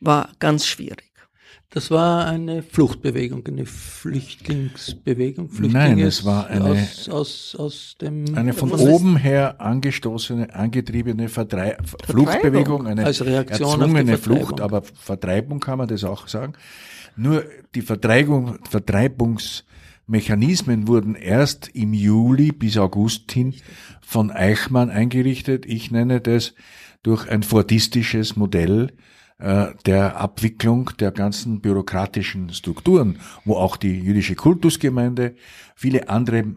war 0.00 0.30
ganz 0.38 0.66
schwierig. 0.66 1.13
Das 1.74 1.90
war 1.90 2.26
eine 2.26 2.62
Fluchtbewegung, 2.62 3.44
eine 3.48 3.66
Flüchtlingsbewegung. 3.66 5.48
Flüchtlinge 5.48 5.88
Nein, 5.88 5.98
es 5.98 6.24
war 6.24 6.46
eine, 6.46 6.70
aus, 6.70 7.08
aus, 7.08 7.56
aus 7.58 7.96
dem, 8.00 8.36
eine 8.36 8.52
von 8.52 8.70
oben 8.70 9.16
her 9.16 9.60
angestoßene, 9.60 10.54
angetriebene 10.54 11.28
Verdrei 11.28 11.76
Fluchtbewegung, 12.04 12.86
eine 12.86 13.04
Als 13.04 13.24
Reaktion 13.24 13.80
erzwungene 13.80 14.18
Flucht, 14.18 14.60
aber 14.60 14.82
Vertreibung 14.82 15.58
kann 15.58 15.78
man 15.78 15.88
das 15.88 16.04
auch 16.04 16.28
sagen. 16.28 16.52
Nur 17.16 17.42
die 17.74 17.82
Vertreibung, 17.82 18.60
Vertreibungsmechanismen 18.70 20.86
wurden 20.86 21.16
erst 21.16 21.70
im 21.74 21.92
Juli 21.92 22.52
bis 22.52 22.76
August 22.76 23.32
hin 23.32 23.52
von 24.00 24.30
Eichmann 24.30 24.90
eingerichtet. 24.90 25.66
Ich 25.66 25.90
nenne 25.90 26.20
das 26.20 26.54
durch 27.02 27.28
ein 27.28 27.42
fordistisches 27.42 28.36
Modell, 28.36 28.92
der 29.36 30.16
Abwicklung 30.16 30.90
der 31.00 31.10
ganzen 31.10 31.60
bürokratischen 31.60 32.50
Strukturen, 32.54 33.18
wo 33.44 33.56
auch 33.56 33.76
die 33.76 33.98
jüdische 33.98 34.36
Kultusgemeinde, 34.36 35.34
viele 35.74 36.08
andere 36.08 36.54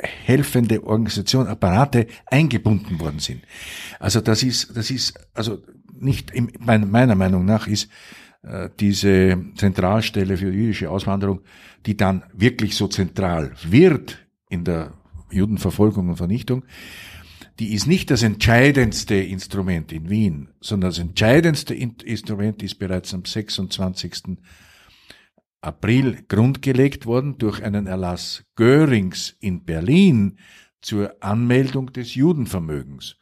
helfende 0.00 0.84
Organisationen, 0.84 1.48
Apparate 1.48 2.06
eingebunden 2.26 3.00
worden 3.00 3.18
sind. 3.18 3.42
Also 3.98 4.20
das 4.20 4.42
ist, 4.42 4.76
das 4.76 4.90
ist, 4.90 5.18
also 5.34 5.62
nicht, 5.98 6.30
im, 6.32 6.50
meiner 6.58 7.14
Meinung 7.14 7.44
nach 7.44 7.66
ist 7.66 7.88
äh, 8.42 8.68
diese 8.78 9.38
Zentralstelle 9.56 10.36
für 10.36 10.52
jüdische 10.52 10.90
Auswanderung, 10.90 11.40
die 11.86 11.96
dann 11.96 12.24
wirklich 12.32 12.76
so 12.76 12.88
zentral 12.88 13.52
wird 13.64 14.18
in 14.48 14.64
der 14.64 14.92
Judenverfolgung 15.30 16.08
und 16.10 16.16
Vernichtung, 16.16 16.64
die 17.58 17.72
ist 17.72 17.86
nicht 17.86 18.10
das 18.10 18.22
entscheidendste 18.22 19.14
Instrument 19.14 19.92
in 19.92 20.10
Wien, 20.10 20.48
sondern 20.60 20.90
das 20.90 20.98
entscheidendste 20.98 21.74
Instrument 21.74 22.62
ist 22.62 22.78
bereits 22.78 23.14
am 23.14 23.24
26. 23.24 24.38
April 25.62 26.24
grundgelegt 26.28 27.06
worden 27.06 27.38
durch 27.38 27.62
einen 27.62 27.86
Erlass 27.86 28.44
Görings 28.56 29.36
in 29.40 29.64
Berlin 29.64 30.38
zur 30.82 31.16
Anmeldung 31.20 31.92
des 31.92 32.14
Judenvermögens. 32.14 33.16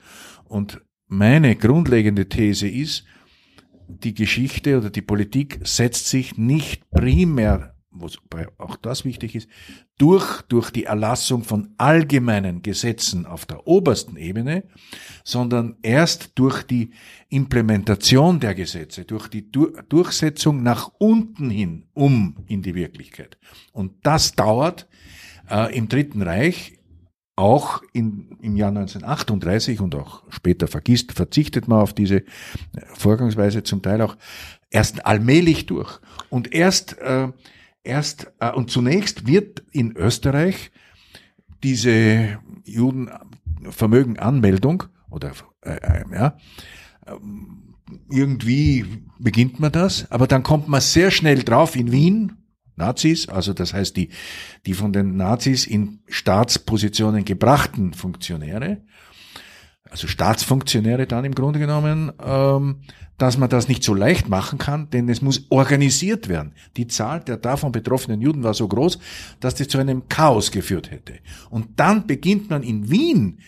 Und 0.45 0.83
meine 1.07 1.57
grundlegende 1.57 2.29
These 2.29 2.69
ist, 2.69 3.05
die 3.89 4.15
Geschichte 4.15 4.79
oder 4.79 4.91
die 4.91 5.03
Politik 5.03 5.61
setzt 5.63 6.09
sich 6.09 6.37
nicht 6.37 6.91
primär 6.91 7.74
wobei 7.95 8.49
auch 8.59 8.77
das 8.77 9.05
wichtig 9.05 9.35
ist, 9.35 9.49
durch, 9.99 10.43
durch 10.43 10.71
die 10.71 10.85
Erlassung 10.85 11.45
von 11.45 11.75
allgemeinen 11.79 12.63
Gesetzen 12.63 13.27
auf 13.27 13.47
der 13.47 13.67
obersten 13.67 14.17
Ebene, 14.17 14.65
sondern 15.25 15.77
erst 15.83 16.33
durch 16.35 16.63
die 16.65 16.91
Implementation 17.29 18.41
der 18.41 18.55
Gesetze, 18.55 19.05
durch 19.05 19.29
die 19.29 19.51
Durchsetzung 19.51 20.63
nach 20.63 20.91
unten 20.99 21.51
hin 21.51 21.87
um 21.95 22.37
in 22.47 22.63
die 22.63 22.75
Wirklichkeit. 22.75 23.39
Und 23.73 23.93
das 24.03 24.33
dauert 24.33 24.89
äh, 25.51 25.77
im 25.77 25.89
Dritten 25.89 26.23
Reich 26.23 26.79
auch 27.37 27.83
in, 27.93 28.39
im 28.41 28.57
Jahr 28.57 28.69
1938 28.69 29.81
und 29.81 29.95
auch 29.95 30.23
später 30.29 30.69
vergisst, 30.69 31.13
verzichtet 31.13 31.67
man 31.67 31.81
auf 31.81 31.93
diese 31.93 32.23
Vorgangsweise 32.95 33.65
zum 33.65 33.83
Teil 33.83 34.03
auch 34.03 34.17
erst 34.71 35.05
allmählich 35.05 35.67
durch. 35.67 36.01
Und 36.31 36.55
erst 36.55 36.99
äh, 36.99 37.29
erst 37.85 38.33
äh, 38.41 38.51
und 38.51 38.71
zunächst 38.71 39.27
wird 39.27 39.63
in 39.71 39.95
Österreich 39.97 40.71
diese 41.63 42.39
Judenvermögenanmeldung 42.65 44.85
oder 45.11 45.33
äh, 45.63 45.77
äh, 45.77 46.05
ja 46.13 46.37
ähm, 47.07 47.75
irgendwie 48.11 48.87
beginnt 49.19 49.61
man 49.61 49.71
das, 49.71 50.11
aber 50.11 50.27
dann 50.27 50.43
kommt 50.43 50.69
man 50.69 50.81
sehr 50.81 51.11
schnell 51.11 51.43
drauf 51.43 51.77
in 51.77 51.93
Wien 51.93 52.39
Nazis, 52.77 53.29
also 53.29 53.53
das 53.53 53.73
heißt 53.73 53.97
die 53.97 54.09
die 54.67 54.75
von 54.75 54.93
den 54.93 55.17
Nazis 55.17 55.65
in 55.67 56.01
Staatspositionen 56.09 57.25
gebrachten 57.25 57.95
Funktionäre, 57.95 58.83
also 59.89 60.09
Staatsfunktionäre 60.09 61.07
dann 61.07 61.25
im 61.25 61.37
Grunde 61.37 61.61
genommen 61.61 62.11
ähm, 62.21 62.81
dass 63.19 63.39
man 63.39 63.49
das 63.49 63.69
nicht 63.69 63.85
so 63.85 63.95
leicht 63.95 64.29
machen 64.29 64.59
kann, 64.59 64.91
denn 64.91 65.09
es 65.09 65.23
muss 65.23 65.47
organisiert 65.51 66.29
werden. 66.29 66.53
Die 66.77 66.89
Zahl 66.89 67.21
der 67.21 67.37
davon 67.37 67.73
betroffenen 67.73 68.21
Juden 68.21 68.43
war 68.43 68.55
so 68.55 68.67
groß, 68.67 68.99
dass 69.41 69.55
das 69.55 69.69
zu 69.69 69.79
einem 69.79 70.09
Chaos 70.09 70.51
geführt 70.51 70.91
hätte. 70.91 71.15
Und 71.51 71.79
dann 71.79 72.07
beginnt 72.07 72.51
man 72.51 72.63
in 72.63 72.91
Wien 72.91 73.39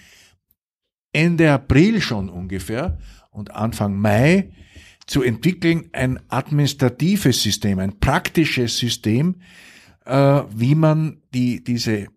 Ende 1.12 1.50
April 1.50 2.00
schon 2.00 2.28
ungefähr 2.28 2.98
und 3.30 3.54
Anfang 3.54 3.98
Mai 3.98 4.52
zu 5.06 5.22
entwickeln 5.22 5.88
ein 5.92 6.20
administratives 6.28 7.42
System, 7.42 7.78
ein 7.78 7.98
praktisches 7.98 8.76
System, 8.76 9.36
äh, 10.04 10.42
wie 10.54 10.74
man 10.74 11.22
die, 11.32 11.62
diese 11.62 12.08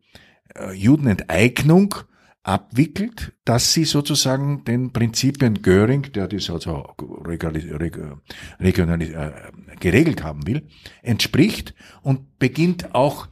äh, 0.55 0.73
Judenenteignung 0.73 1.95
abwickelt, 2.43 3.33
dass 3.43 3.73
sie 3.73 3.83
sozusagen 3.83 4.63
den 4.63 4.91
Prinzipien 4.93 5.61
Göring, 5.61 6.11
der 6.13 6.27
das 6.27 6.49
also 6.49 6.95
regional, 7.25 9.01
äh, 9.01 9.31
geregelt 9.79 10.23
haben 10.23 10.47
will, 10.47 10.67
entspricht 11.01 11.73
und 12.01 12.39
beginnt 12.39 12.95
auch 12.95 13.27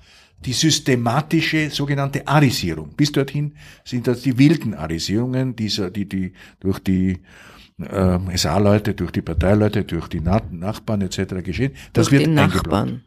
die 0.45 0.53
systematische 0.53 1.69
sogenannte 1.69 2.27
Arisierung. 2.27 2.95
Bis 2.95 3.11
dorthin 3.11 3.55
sind 3.83 4.07
das 4.07 4.21
die 4.21 4.37
wilden 4.37 4.73
Arisierungen, 4.73 5.55
dieser, 5.55 5.89
die, 5.89 6.07
die 6.07 6.33
durch 6.59 6.79
die 6.79 7.21
äh, 7.79 8.37
SA-Leute, 8.37 8.93
durch 8.93 9.11
die 9.11 9.21
Parteileute, 9.21 9.83
durch 9.83 10.07
die 10.09 10.19
Na 10.19 10.41
Nachbarn 10.51 11.01
etc. 11.01 11.43
geschehen. 11.43 11.73
Das 11.93 12.09
durch 12.09 12.19
wird 12.19 12.27
die 12.27 12.33
Nachbarn. 12.33 13.03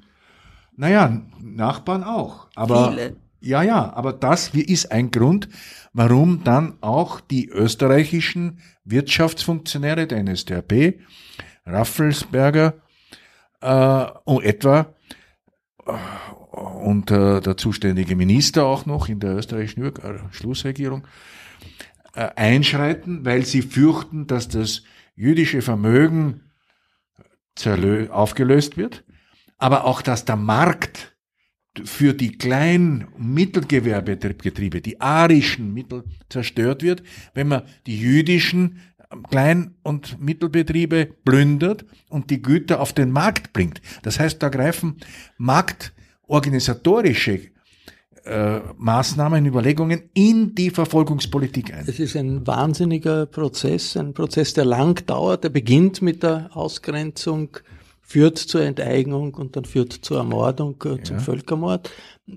Naja, 0.77 1.23
Nachbarn 1.41 2.03
auch. 2.03 2.49
Aber 2.55 2.91
Viele. 2.91 3.17
Ja, 3.41 3.63
ja, 3.63 3.93
aber 3.95 4.13
das 4.13 4.49
ist 4.49 4.93
ein 4.93 5.11
Grund, 5.11 5.49
warum 5.95 6.45
dann 6.45 6.77
auch 6.83 7.21
die 7.21 7.49
österreichischen 7.49 8.59
Wirtschaftsfunktionäre 8.85 10.07
der 10.07 10.23
NSDAP, 10.23 11.01
Raffelsberger 11.65 12.75
äh, 13.63 14.07
und 14.25 14.45
etwa 14.45 14.95
äh, 15.87 15.93
und 16.53 17.11
äh, 17.11 17.41
der 17.41 17.57
zuständige 17.57 18.15
Minister 18.15 18.67
auch 18.67 18.85
noch 18.85 19.09
in 19.09 19.21
der 19.21 19.37
österreichischen 19.37 19.85
äh, 19.85 20.19
Schlussregierung 20.33 21.07
äh, 22.15 22.29
einschreiten, 22.37 23.25
weil 23.25 23.47
sie 23.47 23.63
fürchten, 23.63 24.27
dass 24.27 24.49
das 24.49 24.83
jüdische 25.15 25.63
Vermögen 25.63 26.43
aufgelöst 28.11 28.79
wird, 28.79 29.05
aber 29.59 29.85
auch, 29.85 30.01
dass 30.01 30.25
der 30.25 30.37
Markt 30.37 31.10
für 31.85 32.15
die 32.15 32.39
Klein- 32.39 33.09
und 33.17 33.35
Mittelgewerbebetriebe, 33.35 34.81
die 34.81 35.01
arischen 35.01 35.75
Mittel 35.75 36.05
zerstört 36.29 36.83
wird, 36.83 37.03
wenn 37.35 37.49
man 37.49 37.63
die 37.87 37.99
jüdischen 37.99 38.79
Klein- 39.29 39.75
und 39.83 40.21
Mittelbetriebe 40.21 41.09
plündert 41.25 41.85
und 42.09 42.31
die 42.31 42.43
Güter 42.43 42.81
auf 42.81 42.93
den 42.93 43.11
Markt 43.11 43.53
bringt. 43.53 43.83
Das 44.03 44.21
heißt, 44.21 44.41
da 44.43 44.49
greifen 44.49 44.97
marktorganisatorische 45.37 47.41
äh, 48.25 48.61
Maßnahmen, 48.77 49.47
Überlegungen 49.47 50.11
in 50.15 50.55
die 50.55 50.71
Verfolgungspolitik 50.71 51.75
ein. 51.75 51.87
Es 51.89 51.99
ist 51.99 52.15
ein 52.17 52.47
wahnsinniger 52.47 53.27
Prozess, 53.27 53.97
ein 53.97 54.15
Prozess, 54.15 54.55
der 54.55 54.67
lang 54.67 55.05
dauert. 55.07 55.43
Der 55.43 55.49
beginnt 55.49 56.03
mit 56.03 56.23
der 56.23 56.55
Ausgrenzung 56.55 57.57
führt 58.11 58.39
zur 58.39 58.63
Enteignung 58.63 59.35
und 59.35 59.55
dann 59.55 59.65
führt 59.65 59.93
zur 59.93 60.19
Ermordung, 60.19 60.75
äh, 60.85 61.01
zum 61.01 61.19
ja. 61.19 61.23
Völkermord. 61.23 61.91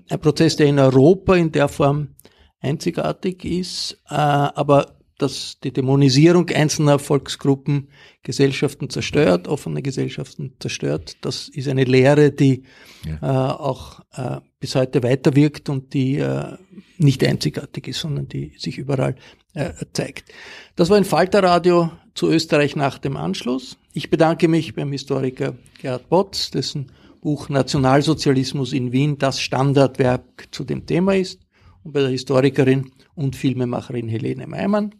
Ein 0.08 0.20
Prozess, 0.20 0.54
der 0.54 0.66
in 0.66 0.78
Europa 0.78 1.34
in 1.34 1.50
der 1.50 1.66
Form 1.66 2.14
einzigartig 2.60 3.44
ist, 3.44 4.00
äh, 4.08 4.14
aber 4.14 4.94
dass 5.18 5.58
die 5.64 5.72
Dämonisierung 5.72 6.48
einzelner 6.50 7.00
Volksgruppen 7.00 7.88
Gesellschaften 8.22 8.88
zerstört, 8.88 9.48
offene 9.48 9.82
Gesellschaften 9.82 10.54
zerstört. 10.60 11.16
Das 11.22 11.48
ist 11.48 11.66
eine 11.66 11.84
Lehre, 11.84 12.30
die 12.30 12.62
ja. 13.04 13.18
äh, 13.22 13.52
auch 13.52 14.00
äh, 14.12 14.40
bis 14.60 14.76
heute 14.76 15.02
weiterwirkt 15.02 15.68
und 15.70 15.92
die 15.92 16.18
äh, 16.18 16.56
nicht 16.98 17.24
einzigartig 17.24 17.88
ist, 17.88 17.98
sondern 17.98 18.28
die 18.28 18.52
sich 18.58 18.78
überall 18.78 19.16
äh, 19.54 19.72
zeigt. 19.92 20.32
Das 20.76 20.90
war 20.90 20.96
ein 20.96 21.04
Falterradio 21.04 21.90
zu 22.14 22.28
Österreich 22.28 22.76
nach 22.76 22.98
dem 22.98 23.16
Anschluss. 23.16 23.78
Ich 23.92 24.10
bedanke 24.10 24.48
mich 24.48 24.74
beim 24.74 24.92
Historiker 24.92 25.54
Gerhard 25.80 26.08
Botz, 26.08 26.50
dessen 26.50 26.92
Buch 27.20 27.48
Nationalsozialismus 27.48 28.72
in 28.72 28.92
Wien 28.92 29.18
das 29.18 29.40
Standardwerk 29.40 30.48
zu 30.50 30.64
dem 30.64 30.86
Thema 30.86 31.14
ist, 31.14 31.40
und 31.82 31.92
bei 31.92 32.00
der 32.00 32.10
Historikerin 32.10 32.90
und 33.14 33.36
Filmemacherin 33.36 34.08
Helene 34.08 34.46
Meimann. 34.46 34.94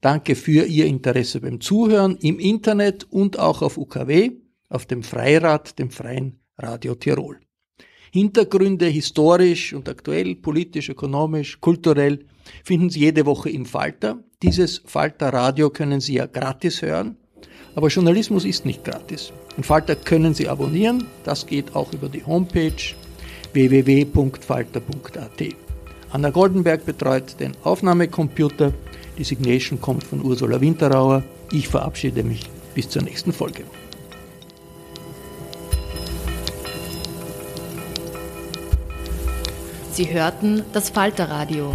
Danke 0.00 0.34
für 0.34 0.66
Ihr 0.66 0.86
Interesse 0.86 1.40
beim 1.40 1.60
Zuhören 1.60 2.16
im 2.16 2.38
Internet 2.38 3.04
und 3.10 3.38
auch 3.38 3.62
auf 3.62 3.78
UKW, 3.78 4.32
auf 4.68 4.86
dem 4.86 5.02
Freirad, 5.02 5.78
dem 5.78 5.90
Freien 5.90 6.40
Radio 6.58 6.94
Tirol. 6.94 7.40
Hintergründe 8.12 8.86
historisch 8.86 9.72
und 9.72 9.88
aktuell, 9.88 10.36
politisch, 10.36 10.88
ökonomisch, 10.88 11.60
kulturell 11.60 12.26
finden 12.64 12.90
Sie 12.90 13.00
jede 13.00 13.26
Woche 13.26 13.50
im 13.50 13.66
Falter. 13.66 14.18
Dieses 14.42 14.82
Falter 14.84 15.32
Radio 15.32 15.70
können 15.70 16.00
Sie 16.00 16.14
ja 16.14 16.26
gratis 16.26 16.82
hören, 16.82 17.16
aber 17.74 17.88
Journalismus 17.88 18.44
ist 18.44 18.66
nicht 18.66 18.84
gratis. 18.84 19.32
Den 19.56 19.64
Falter 19.64 19.96
können 19.96 20.34
Sie 20.34 20.48
abonnieren, 20.48 21.06
das 21.24 21.46
geht 21.46 21.74
auch 21.74 21.92
über 21.92 22.08
die 22.08 22.24
Homepage 22.24 22.72
www.falter.at. 23.52 25.54
Anna 26.10 26.30
Goldenberg 26.30 26.84
betreut 26.84 27.40
den 27.40 27.52
Aufnahmecomputer, 27.64 28.72
die 29.18 29.24
Signation 29.24 29.80
kommt 29.80 30.04
von 30.04 30.22
Ursula 30.22 30.60
Winterauer. 30.60 31.22
Ich 31.50 31.68
verabschiede 31.68 32.22
mich 32.22 32.42
bis 32.74 32.88
zur 32.88 33.02
nächsten 33.02 33.32
Folge. 33.32 33.64
Sie 39.92 40.12
hörten 40.12 40.62
das 40.74 40.90
Falterradio 40.90 41.74